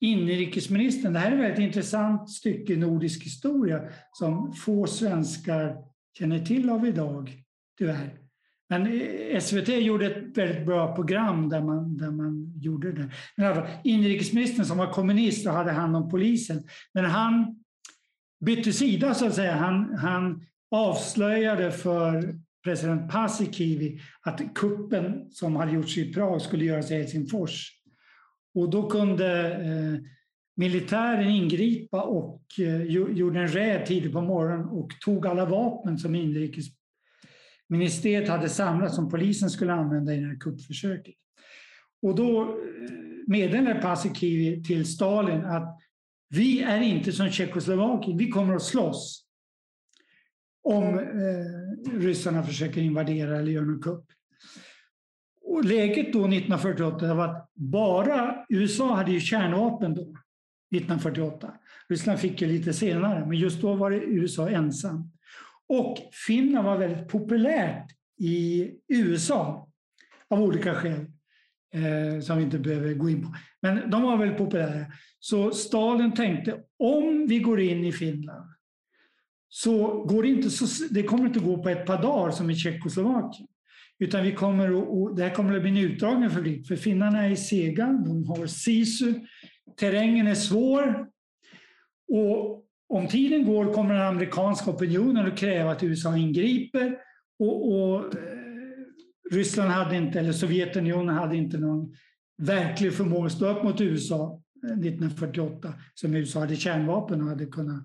inrikesministern, 0.00 1.12
det 1.12 1.18
här 1.18 1.32
är 1.32 1.36
ett 1.36 1.40
väldigt 1.40 1.64
intressant 1.64 2.30
stycke 2.30 2.76
nordisk 2.76 3.24
historia 3.24 3.80
som 4.12 4.52
få 4.52 4.86
svenskar 4.86 5.76
känner 6.18 6.38
till 6.38 6.70
av 6.70 6.86
idag, 6.86 7.32
tyvärr. 7.78 8.20
Men 8.68 8.86
eh, 8.86 9.40
SVT 9.40 9.68
gjorde 9.68 10.06
ett 10.06 10.38
väldigt 10.38 10.66
bra 10.66 10.94
program 10.94 11.48
där 11.48 11.60
man, 11.60 11.96
där 11.96 12.10
man 12.10 12.52
gjorde 12.56 12.92
det. 12.92 13.10
Men 13.36 13.46
alltså, 13.46 13.66
inrikesministern 13.84 14.66
som 14.66 14.78
var 14.78 14.92
kommunist 14.92 15.46
och 15.46 15.52
hade 15.52 15.72
hand 15.72 15.96
om 15.96 16.10
polisen, 16.10 16.62
men 16.94 17.04
han 17.04 17.64
bytte 18.44 18.72
sida 18.72 19.14
så 19.14 19.26
att 19.26 19.34
säga. 19.34 19.54
Han, 19.56 19.94
han 19.94 20.46
avslöjade 20.70 21.70
för 21.70 22.34
president 22.64 23.12
Paasikivi 23.12 24.00
att 24.22 24.54
kuppen 24.54 25.30
som 25.30 25.56
hade 25.56 25.72
gjorts 25.72 25.98
i 25.98 26.12
Prag 26.12 26.42
skulle 26.42 26.64
göras 26.64 26.90
i 26.90 26.94
Helsingfors. 26.94 27.79
Och 28.54 28.70
då 28.70 28.88
kunde 28.88 29.52
eh, 29.52 29.98
militären 30.56 31.30
ingripa 31.30 32.02
och 32.02 32.42
eh, 32.58 32.82
gjorde 32.82 33.40
en 33.40 33.48
räd 33.48 33.86
tidigt 33.86 34.12
på 34.12 34.20
morgonen 34.20 34.66
och 34.66 34.90
tog 35.00 35.26
alla 35.26 35.46
vapen 35.46 35.98
som 35.98 36.14
inrikesministeriet 36.14 38.28
hade 38.28 38.48
samlat 38.48 38.94
som 38.94 39.10
polisen 39.10 39.50
skulle 39.50 39.72
använda 39.72 40.14
i 40.14 40.20
det 40.20 40.26
här 40.26 40.38
kuppförsöket. 40.38 41.14
Och 42.02 42.14
då 42.14 42.42
eh, 42.42 42.48
meddelade 43.26 43.80
Paasikivi 43.80 44.64
till 44.64 44.86
Stalin 44.86 45.44
att 45.44 45.78
vi 46.28 46.62
är 46.62 46.80
inte 46.80 47.12
som 47.12 47.30
Tjeckoslovakien, 47.30 48.18
vi 48.18 48.28
kommer 48.28 48.54
att 48.54 48.62
slåss 48.62 49.26
om 50.62 50.98
eh, 50.98 51.98
ryssarna 51.98 52.42
försöker 52.42 52.80
invadera 52.80 53.38
eller 53.38 53.52
göra 53.52 53.64
någon 53.64 53.82
kupp. 53.82 54.04
Och 55.60 55.66
läget 55.66 56.12
då 56.12 56.18
1948 56.18 57.14
var 57.14 57.28
att 57.28 57.50
bara 57.54 58.44
USA 58.48 58.94
hade 58.94 59.12
ju 59.12 59.20
kärnvapen 59.20 59.94
då, 59.94 60.02
1948. 60.02 61.52
Ryssland 61.88 62.18
fick 62.18 62.42
ju 62.42 62.48
lite 62.48 62.72
senare, 62.72 63.26
men 63.26 63.38
just 63.38 63.60
då 63.60 63.74
var 63.74 63.90
det 63.90 63.96
USA 63.96 64.48
ensam. 64.48 65.10
Och 65.68 65.98
Finland 66.26 66.66
var 66.66 66.78
väldigt 66.78 67.08
populärt 67.08 67.90
i 68.18 68.70
USA 68.88 69.68
av 70.30 70.42
olika 70.42 70.74
skäl 70.74 71.06
eh, 71.74 72.20
som 72.20 72.36
vi 72.36 72.44
inte 72.44 72.58
behöver 72.58 72.94
gå 72.94 73.10
in 73.10 73.22
på. 73.22 73.34
Men 73.62 73.90
de 73.90 74.02
var 74.02 74.16
väldigt 74.16 74.38
populära. 74.38 74.86
Så 75.18 75.50
Stalin 75.50 76.12
tänkte 76.12 76.58
om 76.78 77.26
vi 77.28 77.38
går 77.38 77.60
in 77.60 77.84
i 77.84 77.92
Finland 77.92 78.50
så 79.48 80.04
går 80.04 80.22
det 80.22 80.28
inte 80.28 80.50
så, 80.50 80.84
det 80.90 81.02
kommer 81.02 81.26
inte 81.26 81.40
gå 81.40 81.62
på 81.62 81.68
ett 81.68 81.86
par 81.86 82.02
dagar 82.02 82.30
som 82.30 82.50
i 82.50 82.56
Tjeckoslovakien. 82.56 83.48
Utan 84.00 84.24
vi 84.24 84.32
kommer 84.32 84.68
att, 85.10 85.16
det 85.16 85.22
här 85.22 85.34
kommer 85.34 85.56
att 85.56 85.62
bli 85.62 85.70
en 85.70 85.76
utdragen 85.76 86.30
konflikt 86.30 86.68
för 86.68 86.76
finnarna 86.76 87.26
är 87.26 87.34
sega, 87.34 87.86
de 88.06 88.24
har 88.24 88.46
sisu, 88.46 89.14
terrängen 89.76 90.26
är 90.26 90.34
svår 90.34 91.06
och 92.12 92.64
om 92.88 93.08
tiden 93.08 93.44
går 93.44 93.72
kommer 93.72 93.94
den 93.94 94.06
amerikanska 94.06 94.70
opinionen 94.70 95.26
att 95.26 95.38
kräva 95.38 95.70
att 95.70 95.82
USA 95.82 96.16
ingriper 96.16 96.98
och, 97.38 97.72
och 97.72 98.14
eh, 98.14 98.30
Ryssland 99.30 99.70
hade 99.70 99.96
inte, 99.96 100.18
eller 100.18 100.32
Sovjetunionen 100.32 101.14
hade 101.14 101.36
inte 101.36 101.58
någon 101.58 101.94
verklig 102.42 102.94
förmåga 102.94 103.26
att 103.26 103.32
stå 103.32 103.46
upp 103.46 103.62
mot 103.62 103.80
USA 103.80 104.42
eh, 104.64 104.70
1948 104.70 105.74
som 105.94 106.14
USA 106.14 106.40
hade 106.40 106.56
kärnvapen 106.56 107.22
och 107.22 107.28
hade 107.28 107.46
kunnat 107.46 107.84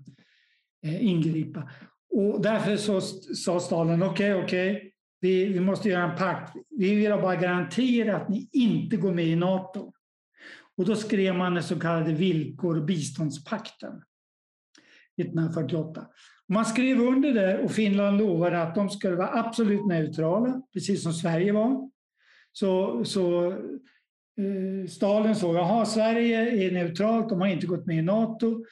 eh, 0.86 1.06
ingripa. 1.06 1.70
Och 2.10 2.42
därför 2.42 2.78
så 2.78 3.02
sa 3.36 3.60
Stalin, 3.60 4.04
okej, 4.04 4.34
okay, 4.34 4.44
okej, 4.44 4.76
okay, 4.76 4.92
vi, 5.26 5.46
vi 5.46 5.60
måste 5.60 5.90
göra 5.90 6.12
en 6.12 6.18
pakt. 6.18 6.56
Vi 6.70 6.96
vill 6.96 7.12
bara 7.12 7.36
garantera 7.36 8.16
att 8.16 8.30
ni 8.30 8.50
inte 8.52 8.98
går 8.98 9.14
med 9.14 9.26
i 9.26 9.36
NATO. 9.36 9.94
Och 10.78 10.86
då 10.86 10.96
skrev 10.96 11.36
man 11.36 11.54
den 11.54 11.64
så 11.64 11.80
kallade 11.80 12.14
villkor 12.14 12.78
och 12.78 12.86
biståndspakten 12.86 14.02
1948. 15.22 16.06
Man 16.48 16.66
skrev 16.66 17.02
under 17.02 17.34
det 17.34 17.58
och 17.58 17.72
Finland 17.72 18.18
lovade 18.18 18.62
att 18.62 18.76
de 18.76 18.90
skulle 18.90 19.16
vara 19.16 19.40
absolut 19.40 19.86
neutrala, 19.86 20.62
precis 20.74 21.04
som 21.04 21.14
Sverige 21.14 21.52
var. 21.52 21.90
Så, 22.52 23.06
så 23.06 23.52
eh, 23.52 24.88
Stalin 24.90 25.36
såg, 25.36 25.56
jaha, 25.56 25.86
Sverige 25.86 26.66
är 26.68 26.72
neutralt, 26.72 27.30
de 27.30 27.42
har 27.42 27.48
inte 27.48 27.68
gått 27.68 27.86
med 27.86 27.98
i 27.98 28.02
NATO. 28.02 28.66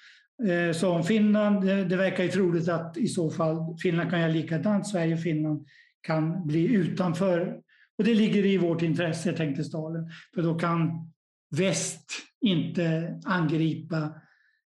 Eh, 0.47 0.73
så 0.73 0.89
om 0.89 1.03
Finland, 1.03 1.65
det, 1.65 1.85
det 1.85 1.95
verkar 1.95 2.23
ju 2.23 2.29
troligt 2.29 2.69
att 2.69 2.97
i 2.97 3.07
så 3.07 3.29
fall 3.29 3.77
Finland 3.81 4.09
kan 4.09 4.21
göra 4.21 4.31
likadant, 4.31 4.87
Sverige 4.87 5.13
och 5.13 5.21
Finland 5.21 5.65
kan 6.03 6.47
bli 6.47 6.73
utanför. 6.73 7.61
Och 7.97 8.03
det 8.03 8.13
ligger 8.13 8.45
i 8.45 8.57
vårt 8.57 8.81
intresse, 8.81 9.33
tänkte 9.33 9.63
Stalin, 9.63 10.11
för 10.35 10.41
då 10.41 10.59
kan 10.59 11.11
väst 11.57 12.11
inte 12.41 13.19
angripa 13.25 14.21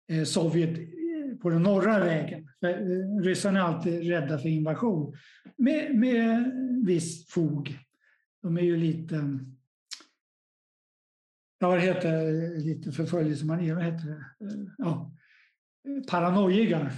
eh, 0.09 0.25
Sovjet 0.25 0.79
eh, 0.79 1.39
på 1.43 1.51
den 1.51 1.63
norra 1.63 1.99
vägen. 1.99 2.49
För 2.61 2.69
eh, 2.69 3.23
ryssarna 3.23 3.59
är 3.59 3.63
alltid 3.63 4.09
rädda 4.09 4.39
för 4.39 4.49
invasion, 4.49 5.15
med, 5.57 5.95
med 5.95 6.53
viss 6.87 7.29
fog. 7.29 7.79
De 8.43 8.57
är 8.57 8.63
ju 8.63 8.77
lite... 8.77 9.39
Ja, 11.59 11.69
vad 11.69 11.81
heter 11.81 12.13
det? 12.13 12.59
Lite 12.59 12.93
förföljelsemanier, 12.93 13.75
vad 13.75 13.85
heter 13.85 14.07
det? 14.07 14.25
Ja, 14.79 15.13
paranoiga 16.11 16.93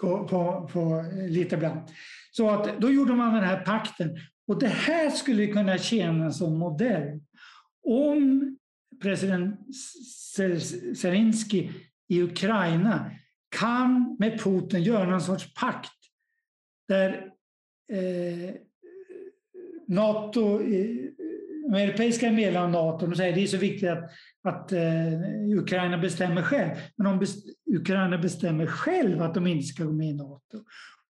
på, 0.00 0.28
på, 0.28 0.70
på 0.72 1.04
eh, 1.12 1.28
lite 1.28 1.54
ibland. 1.54 1.80
Så 2.30 2.50
att 2.50 2.80
då 2.80 2.90
gjorde 2.90 3.14
man 3.14 3.34
den 3.34 3.44
här 3.44 3.60
pakten. 3.60 4.16
Och 4.48 4.60
det 4.60 4.68
här 4.68 5.10
skulle 5.10 5.46
kunna 5.46 5.78
tjäna 5.78 6.32
som 6.32 6.58
modell. 6.58 7.20
Om 7.82 8.56
president 9.02 9.60
Zelensky 10.96 11.70
i 12.08 12.22
Ukraina 12.22 13.10
kan 13.58 14.16
med 14.18 14.40
Putin 14.40 14.82
göra 14.82 15.10
någon 15.10 15.20
sorts 15.20 15.54
pakt 15.54 15.92
där 16.88 17.32
eh, 17.92 18.54
Nato, 19.88 20.60
eh, 20.60 20.96
de 21.70 21.74
europeiska 21.74 22.32
medlemmarna 22.32 22.78
av 22.78 22.92
Nato 22.92 23.06
de 23.06 23.16
säger 23.16 23.30
att 23.30 23.36
det 23.36 23.42
är 23.42 23.46
så 23.46 23.56
viktigt 23.56 23.88
att, 23.88 24.10
att 24.42 24.72
eh, 24.72 25.58
Ukraina 25.58 25.98
bestämmer 25.98 26.42
själv. 26.42 26.70
Men 26.96 27.06
om 27.06 27.18
Ukraina 27.66 28.18
bestämmer 28.18 28.66
själv 28.66 29.22
att 29.22 29.34
de 29.34 29.46
inte 29.46 29.66
ska 29.66 29.84
gå 29.84 29.92
med 29.92 30.08
i 30.08 30.14
Nato 30.14 30.64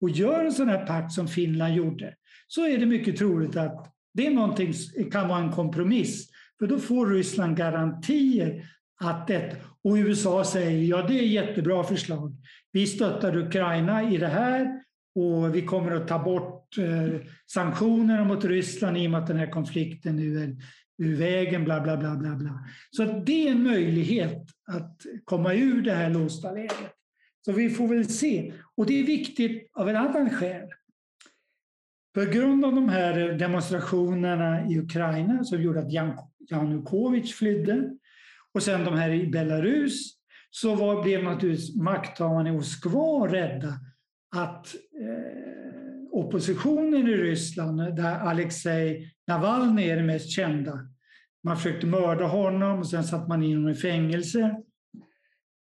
och 0.00 0.10
gör 0.10 0.44
en 0.44 0.52
sån 0.52 0.68
här 0.68 0.86
pakt 0.86 1.12
som 1.12 1.28
Finland 1.28 1.74
gjorde 1.74 2.14
så 2.48 2.66
är 2.66 2.78
det 2.78 2.86
mycket 2.86 3.16
troligt 3.16 3.56
att 3.56 3.94
det 4.14 4.26
är 4.26 4.30
någonting, 4.30 4.72
kan 5.12 5.28
vara 5.28 5.38
en 5.38 5.52
kompromiss. 5.52 6.30
För 6.58 6.66
då 6.66 6.78
får 6.78 7.06
Ryssland 7.06 7.56
garantier 7.56 8.64
att 9.00 9.26
det, 9.26 9.56
och 9.84 9.94
USA 9.94 10.44
säger 10.44 10.82
ja 10.82 11.02
det 11.08 11.18
är 11.18 11.26
jättebra 11.26 11.84
förslag. 11.84 12.36
Vi 12.72 12.86
stöttar 12.86 13.36
Ukraina 13.36 14.10
i 14.10 14.16
det 14.16 14.28
här 14.28 14.82
och 15.14 15.54
vi 15.54 15.62
kommer 15.62 15.92
att 15.92 16.08
ta 16.08 16.18
bort 16.18 16.61
eh, 16.78 17.20
sanktionerna 17.46 18.24
mot 18.24 18.44
Ryssland 18.44 18.96
i 18.96 19.06
och 19.06 19.10
med 19.10 19.20
att 19.20 19.26
den 19.26 19.36
här 19.36 19.50
konflikten 19.50 20.16
nu 20.16 20.42
är 20.42 20.56
ur 20.98 21.16
vägen, 21.16 21.64
bla 21.64 21.80
bla 21.80 21.96
bla. 21.96 22.16
bla, 22.16 22.34
bla. 22.34 22.68
Så 22.90 23.04
det 23.04 23.48
är 23.48 23.52
en 23.52 23.62
möjlighet 23.62 24.42
att 24.66 25.00
komma 25.24 25.54
ur 25.54 25.82
det 25.82 25.92
här 25.92 26.10
låsta 26.10 26.52
läget. 26.52 26.92
Så 27.44 27.52
vi 27.52 27.70
får 27.70 27.88
väl 27.88 28.08
se. 28.08 28.52
Och 28.76 28.86
det 28.86 29.00
är 29.00 29.04
viktigt 29.04 29.70
av 29.72 29.88
en 29.88 29.96
annan 29.96 30.30
skäl. 30.30 30.68
På 32.14 32.24
grund 32.24 32.64
av 32.64 32.74
de 32.74 32.88
här 32.88 33.32
demonstrationerna 33.32 34.70
i 34.70 34.78
Ukraina 34.78 35.44
som 35.44 35.62
gjorde 35.62 35.80
att 35.80 35.92
Janukovic 36.50 37.34
flydde 37.34 37.90
och 38.54 38.62
sen 38.62 38.84
de 38.84 38.94
här 38.94 39.10
i 39.10 39.26
Belarus 39.26 40.22
så 40.50 40.74
var, 40.74 41.02
blev 41.02 41.24
naturligtvis 41.24 41.76
makthavarna 41.76 42.48
i 42.48 42.52
Moskva 42.52 43.28
rädda 43.28 43.74
att 44.36 44.74
eh, 45.00 45.71
oppositionen 46.12 47.08
i 47.08 47.16
Ryssland, 47.16 47.96
där 47.96 48.18
Alexej 48.18 49.14
Navalny 49.26 49.88
är 49.88 49.96
den 49.96 50.06
mest 50.06 50.30
kända, 50.30 50.88
man 51.44 51.56
försökte 51.56 51.86
mörda 51.86 52.24
honom 52.24 52.78
och 52.78 52.88
sen 52.88 53.04
satte 53.04 53.28
man 53.28 53.42
in 53.42 53.56
honom 53.56 53.70
i 53.70 53.74
fängelse. 53.74 54.56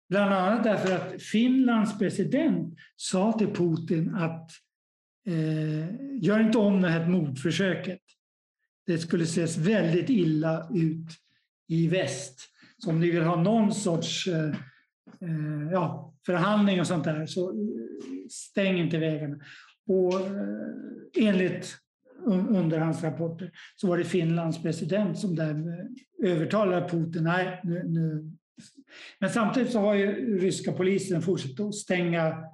Bland 0.09 0.35
annat 0.35 0.65
därför 0.65 0.97
att 0.97 1.23
Finlands 1.23 1.99
president 1.99 2.75
sa 2.97 3.33
till 3.33 3.55
Putin 3.55 4.15
att 4.15 4.51
eh, 5.27 6.21
gör 6.23 6.41
inte 6.41 6.59
om 6.59 6.83
det 6.83 6.89
här 6.89 7.09
mordförsöket. 7.09 8.01
Det 8.87 8.99
skulle 8.99 9.25
ses 9.25 9.57
väldigt 9.57 10.11
illa 10.11 10.69
ut 10.75 11.09
i 11.69 11.89
väst. 11.89 12.41
Så 12.79 12.91
om 12.91 13.01
ni 13.01 13.11
vill 13.11 13.23
ha 13.23 13.43
någon 13.43 13.75
sorts 13.75 14.27
eh, 14.27 14.49
eh 15.21 15.71
ja, 15.73 16.15
förhandling 16.27 16.81
och 16.81 16.87
sånt 16.87 17.05
där 17.05 17.27
så 17.27 17.51
eh, 17.51 17.57
stäng 18.31 18.79
inte 18.79 18.99
vägarna. 18.99 19.37
Och 19.91 20.21
eh, 20.21 21.29
enligt 21.29 21.77
underhandsrapporter 22.27 23.51
så 23.77 23.87
var 23.87 23.99
det 23.99 24.05
Finlands 24.05 24.63
president 24.63 25.19
som 25.19 25.37
där 25.37 25.51
eh, 25.51 26.33
övertalade 26.33 26.89
Putin. 26.89 27.25
Nej, 27.25 27.61
nu, 27.65 27.85
nu. 27.89 28.33
Men 29.19 29.31
samtidigt 29.31 29.73
så 29.73 29.79
har 29.79 29.95
ju 29.95 30.39
ryska 30.39 30.73
polisen 30.73 31.23
fortsatt 31.23 31.61
att 31.61 31.75
stänga 31.75 32.45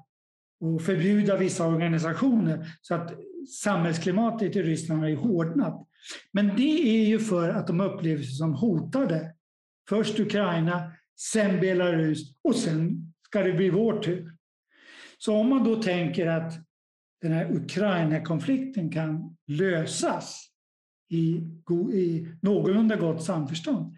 och 0.61 0.83
förbjuda 0.83 1.37
vissa 1.37 1.67
organisationer 1.67 2.67
så 2.81 2.95
att 2.95 3.13
samhällsklimatet 3.63 4.57
i 4.57 4.63
Ryssland 4.63 5.01
har 5.01 5.09
ju 5.09 5.17
hårdnat. 5.17 5.87
Men 6.33 6.57
det 6.57 6.99
är 6.99 7.07
ju 7.07 7.19
för 7.19 7.49
att 7.49 7.67
de 7.67 7.81
upplever 7.81 8.23
sig 8.23 8.33
som 8.33 8.55
hotade. 8.55 9.35
Först 9.89 10.21
Ukraina, 10.21 10.93
sen 11.17 11.61
Belarus 11.61 12.37
och 12.43 12.57
sen 12.57 13.13
ska 13.27 13.43
det 13.43 13.53
bli 13.53 13.71
vår 13.71 14.03
tur. 14.03 14.33
Så 15.19 15.37
om 15.37 15.49
man 15.49 15.65
då 15.65 15.83
tänker 15.83 16.27
att 16.27 16.66
den 17.29 17.39
här 17.39 17.53
Ukraina-konflikten 17.53 18.93
kan 18.93 19.37
lösas 19.47 20.43
i, 21.09 21.43
i 21.93 22.29
någorlunda 22.43 22.97
gott 22.97 23.25
samförstånd, 23.25 23.97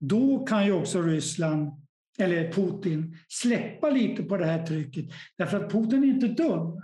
då 0.00 0.46
kan 0.46 0.66
ju 0.66 0.72
också 0.72 1.02
Ryssland, 1.02 1.70
eller 2.18 2.52
Putin, 2.52 3.16
släppa 3.28 3.90
lite 3.90 4.22
på 4.22 4.36
det 4.36 4.46
här 4.46 4.66
trycket. 4.66 5.04
Därför 5.38 5.64
att 5.64 5.72
Putin 5.72 6.04
är 6.04 6.08
inte 6.08 6.28
dum. 6.28 6.82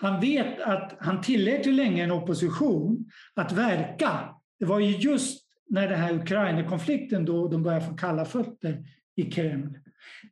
Han 0.00 0.20
vet 0.20 0.60
att 0.60 0.96
han 1.00 1.20
tillät 1.20 1.66
ju 1.66 1.72
länge 1.72 2.04
en 2.04 2.10
opposition 2.10 3.10
att 3.34 3.52
verka. 3.52 4.34
Det 4.58 4.64
var 4.64 4.80
ju 4.80 4.96
just 4.96 5.46
när 5.68 5.88
den 5.88 6.00
här 6.00 6.14
Ukraina-konflikten 6.14 7.24
då 7.24 7.48
de 7.48 7.62
började 7.62 7.84
få 7.84 7.96
kalla 7.96 8.24
fötter 8.24 8.84
i 9.16 9.22
Kreml. 9.22 9.78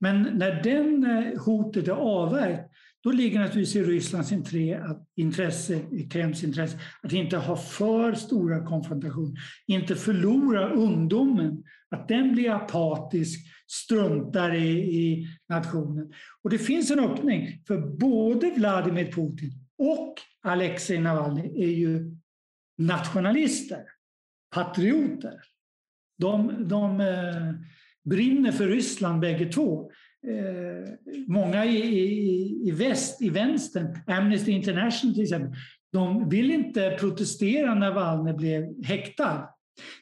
Men 0.01 0.23
när 0.23 0.63
den 0.63 1.05
eh, 1.05 1.41
hotet 1.45 1.89
är 1.89 1.93
avvärjt, 1.93 2.68
då 3.03 3.11
ligger 3.11 3.41
naturligtvis 3.41 3.77
i 3.77 3.83
Rysslands 3.83 4.33
intresse, 5.17 5.81
i 5.93 6.09
Kremls 6.11 6.45
intresse, 6.45 6.79
att 7.03 7.13
inte 7.13 7.37
ha 7.37 7.57
för 7.57 8.15
stora 8.15 8.67
konfrontationer, 8.67 9.41
inte 9.67 9.97
förlora 9.97 10.71
ungdomen, 10.71 11.65
att 11.91 12.09
den 12.09 12.33
blir 12.33 12.51
apatisk, 12.51 13.47
struntar 13.67 14.55
i, 14.55 14.71
i 14.79 15.29
nationen. 15.49 16.13
Och 16.43 16.51
det 16.51 16.59
finns 16.59 16.91
en 16.91 16.99
öppning, 16.99 17.63
för 17.67 17.81
både 17.81 18.51
Vladimir 18.51 19.13
Putin 19.13 19.53
och 19.79 20.15
Alexej 20.43 21.01
Navalny 21.01 21.63
är 21.63 21.71
ju 21.71 22.17
nationalister, 22.79 23.85
patrioter. 24.55 25.41
De, 26.19 26.69
de 26.69 27.01
eh, 27.01 27.55
brinner 28.05 28.53
för 28.53 28.67
Ryssland 28.67 29.21
bägge 29.21 29.53
två. 29.53 29.91
Eh, 30.27 30.93
många 31.27 31.65
i, 31.65 31.77
i, 31.77 32.69
i 32.69 32.71
väst, 32.71 33.23
i 33.23 33.31
vänstern, 33.31 33.97
Amnesty 34.07 34.53
International 34.53 35.15
till 35.15 35.23
exempel, 35.23 35.53
de 35.93 36.29
vill 36.29 36.51
inte 36.51 36.97
protestera 37.01 37.75
när 37.75 37.93
Wallner 37.93 38.33
blev 38.33 38.85
häktad. 38.85 39.49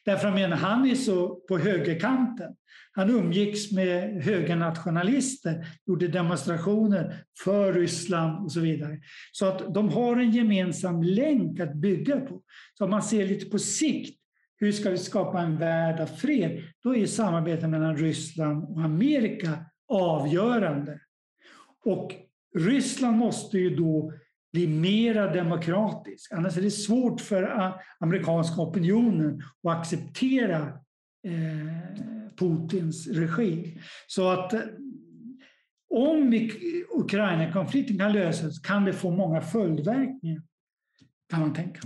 Därför 0.05 0.29
att 0.29 0.35
menar, 0.35 0.57
han 0.57 0.91
är 0.91 0.95
så 0.95 1.35
på 1.35 1.59
högerkanten. 1.59 2.55
Han 2.93 3.11
umgicks 3.11 3.73
med 3.73 4.23
högernationalister, 4.25 5.67
gjorde 5.87 6.09
demonstrationer 6.09 7.25
för 7.45 7.73
Ryssland 7.73 8.45
och 8.45 8.53
så 8.53 8.61
vidare. 8.61 8.99
Så 9.33 9.47
att 9.47 9.75
de 9.75 9.89
har 9.89 10.17
en 10.17 10.31
gemensam 10.31 11.03
länk 11.03 11.61
att 11.61 11.75
bygga 11.75 12.21
på. 12.21 12.43
Så 12.79 12.85
om 12.85 12.91
man 12.91 13.03
ser 13.03 13.27
lite 13.27 13.51
på 13.51 13.59
sikt, 13.59 14.21
hur 14.59 14.73
ska 14.73 14.91
vi 14.91 14.99
skapa 14.99 15.41
en 15.41 15.59
värld 15.59 16.01
av 16.01 16.07
fred? 16.07 16.63
Då 16.83 16.97
är 16.97 17.07
samarbetet 17.07 17.71
mellan 17.71 17.97
Ryssland 17.97 18.65
och 18.65 18.83
Amerika 18.85 19.59
avgörande. 19.89 21.01
Och 21.85 22.15
Ryssland 22.59 23.17
måste 23.17 23.59
ju 23.59 23.77
då 23.77 24.13
bli 24.53 24.67
mera 24.67 25.33
demokratisk. 25.33 26.33
Annars 26.33 26.57
är 26.57 26.63
det 26.63 26.71
svårt 26.71 27.21
för 27.21 27.73
amerikanska 27.99 28.63
opinionen 28.63 29.43
att 29.63 29.79
acceptera 29.79 30.61
eh, 31.27 32.07
Putins 32.37 33.07
regim. 33.07 33.81
Så 34.07 34.31
att 34.31 34.53
eh, 34.53 34.61
om 35.95 36.51
Ukraina-konflikten 36.91 37.99
kan 37.99 38.13
lösas 38.13 38.59
kan 38.59 38.85
det 38.85 38.93
få 38.93 39.11
många 39.11 39.41
följdverkningar, 39.41 40.43
kan 41.31 41.41
man 41.41 41.55
tänka. 41.55 41.81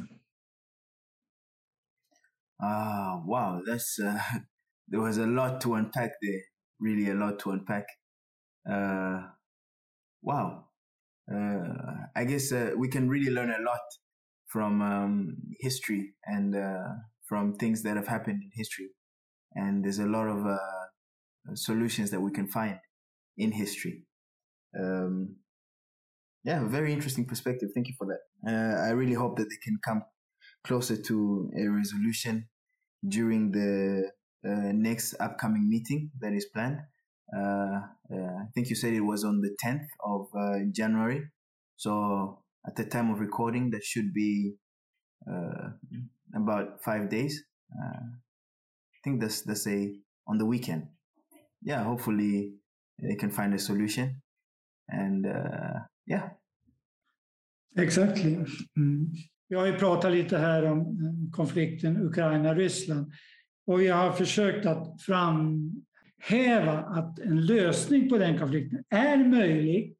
Ah, 2.63 3.25
wow, 3.27 3.63
that's 3.67 3.99
uh, 3.99 4.21
there 4.91 5.01
was 5.01 5.19
a 5.19 5.27
lot 5.27 5.61
to 5.61 5.75
unpack 5.75 6.11
there. 6.21 6.50
Really, 6.81 7.11
a 7.11 7.15
lot 7.15 7.39
to 7.41 7.51
unpack. 7.51 7.85
Uh, 8.71 9.23
wow, 10.23 10.65
uh, 11.33 12.07
I 12.17 12.25
guess 12.25 12.53
uh, 12.53 12.73
we 12.77 12.89
can 12.89 13.09
really 13.09 13.31
learn 13.31 13.51
a 13.51 13.63
lot 13.63 13.81
from 14.49 14.83
um, 14.83 15.37
history 15.61 16.15
and 16.25 16.57
uh, 16.57 16.89
from 17.29 17.55
things 17.57 17.83
that 17.83 17.97
have 17.97 18.09
happened 18.09 18.43
in 18.43 18.51
history. 18.55 18.91
And 19.55 19.85
there's 19.85 19.99
a 19.99 20.07
lot 20.07 20.29
of 20.29 20.47
uh, 20.47 20.59
solutions 21.55 22.11
that 22.11 22.21
we 22.21 22.31
can 22.33 22.49
find 22.49 22.79
in 23.37 23.53
history. 23.53 24.05
Um, 24.79 25.37
yeah, 26.45 26.65
very 26.67 26.93
interesting 26.93 27.27
perspective. 27.27 27.71
Thank 27.75 27.89
you 27.89 27.95
for 27.99 28.07
that. 28.07 28.51
Uh, 28.51 28.83
I 28.89 28.91
really 28.91 29.15
hope 29.15 29.37
that 29.37 29.45
they 29.45 29.59
can 29.63 29.79
come 29.85 30.03
closer 30.65 30.97
to 30.97 31.51
a 31.59 31.67
resolution 31.69 32.49
during 33.07 33.53
the 33.53 34.11
next 34.43 35.15
upcoming 35.21 35.69
meeting 35.69 36.11
that 36.21 36.33
is 36.33 36.47
planned. 36.55 36.79
Uh, 37.37 37.81
uh, 38.13 38.35
I 38.43 38.47
think 38.55 38.71
you 38.71 38.77
said 38.77 38.93
it 38.93 39.01
was 39.01 39.25
on 39.25 39.41
the 39.41 39.55
10th 39.65 39.87
of 40.05 40.27
uh, 40.37 40.59
January. 40.73 41.23
So 41.77 42.43
at 42.67 42.77
the 42.77 42.85
time 42.85 43.11
of 43.11 43.21
recording, 43.21 43.71
that 43.71 43.85
should 43.85 44.13
be 44.13 44.55
about 46.35 46.83
five 46.83 47.09
days. 47.09 47.43
I 47.73 48.99
think 49.05 49.21
that's 49.21 49.43
that's 49.43 49.67
a 49.67 49.95
on 50.27 50.39
the 50.39 50.45
weekend. 50.45 50.89
Yeah, 51.63 51.85
hopefully 51.85 52.55
they 52.99 53.15
can 53.15 53.31
find 53.31 53.55
a 53.55 53.59
solution. 53.59 54.23
And 54.89 55.27
yeah. 56.07 56.31
Exactly. 57.77 58.45
Mm. 58.77 59.13
Vi 59.49 59.57
har 59.57 59.67
ju 59.67 59.73
pratat 59.73 60.13
lite 60.13 60.39
här 60.39 60.65
om 60.65 60.97
konflikten 61.33 61.97
Ukraina-Ryssland 61.97 63.13
och 63.71 63.81
vi 63.81 63.89
har 63.89 64.13
försökt 64.13 64.67
att 64.67 65.03
framhäva 65.03 66.79
att 66.79 67.19
en 67.19 67.47
lösning 67.47 68.09
på 68.09 68.19
den 68.19 68.39
konflikten 68.39 68.85
är 68.91 69.29
möjlig 69.29 69.97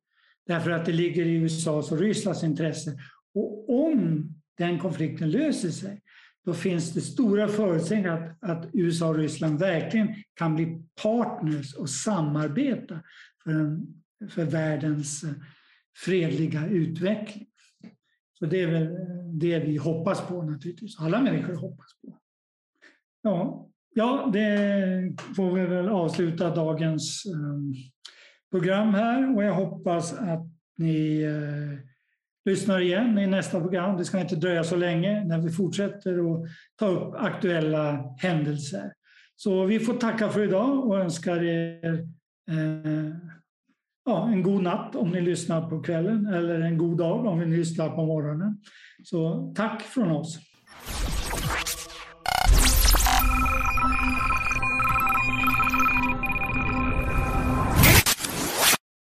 därför 0.47 0.71
att 0.71 0.85
det 0.85 0.93
ligger 0.93 1.27
i 1.27 1.35
USAs 1.35 1.93
och 1.93 1.99
Rysslands 1.99 2.45
intresse. 2.45 2.99
Och 3.35 3.85
om 3.87 4.29
den 4.59 4.79
konflikten 4.79 5.31
löser 5.31 5.71
sig, 5.71 6.01
då 6.45 6.55
finns 6.55 6.93
det 6.93 7.01
stora 7.01 7.49
förutsättningar 7.49 8.37
att, 8.41 8.51
att 8.51 8.71
USA 8.73 9.09
och 9.09 9.17
Ryssland 9.17 9.59
verkligen 9.59 10.15
kan 10.35 10.55
bli 10.55 10.83
partners 11.03 11.75
och 11.75 11.91
samarbeta 11.91 13.01
för, 13.45 13.51
en, 13.51 13.87
för 14.31 14.45
världens 14.45 15.25
eh, 15.25 15.31
fredliga 15.97 16.67
utveckling. 16.69 17.47
Så 18.39 18.47
det 18.47 18.61
är 18.63 18.67
väl 18.67 18.83
eh, 18.83 18.93
det 19.33 19.59
vi 19.59 19.77
hoppas 19.77 20.21
på 20.21 20.43
naturligtvis. 20.43 21.01
Alla 21.01 21.23
människor 21.23 21.55
hoppas 21.55 22.01
på. 22.03 22.20
Ja, 23.23 23.71
Ja, 23.95 24.31
det 24.33 25.17
får 25.37 25.53
vi 25.53 25.67
väl 25.67 25.89
avsluta 25.89 26.55
dagens 26.55 27.23
ehm, 27.27 27.75
program 28.51 28.95
här 28.95 29.37
och 29.37 29.45
jag 29.45 29.55
hoppas 29.55 30.13
att 30.13 30.47
ni 30.79 31.23
eh, 31.23 31.79
lyssnar 32.45 32.81
igen 32.81 33.19
i 33.19 33.27
nästa 33.27 33.61
program. 33.61 33.97
Det 33.97 34.05
ska 34.05 34.21
inte 34.21 34.37
dröja 34.37 34.65
så 34.65 34.77
länge 34.77 35.25
när 35.25 35.39
vi 35.39 35.51
fortsätter 35.51 36.13
att 36.13 36.49
ta 36.77 36.87
upp 36.87 37.15
aktuella 37.17 38.15
händelser. 38.19 38.93
Så 39.37 39.65
vi 39.65 39.81
får 39.81 39.95
tacka 39.95 40.29
för 40.29 40.45
idag 40.45 40.87
och 40.87 40.99
önskar 40.99 41.45
er 41.45 41.95
eh, 42.51 43.15
ja, 44.05 44.29
en 44.29 44.43
god 44.43 44.63
natt 44.63 44.97
om 44.97 45.11
ni 45.11 45.21
lyssnar 45.21 45.71
på 45.71 45.83
kvällen 45.83 46.27
eller 46.27 46.61
en 46.61 46.79
god 46.79 46.99
dag 46.99 47.27
om 47.27 47.39
ni 47.39 47.57
lyssnar 47.57 47.91
på 47.91 48.05
morgonen. 48.05 48.61
Så 49.05 49.53
tack 49.57 49.83
från 49.83 50.11
oss. 50.11 50.39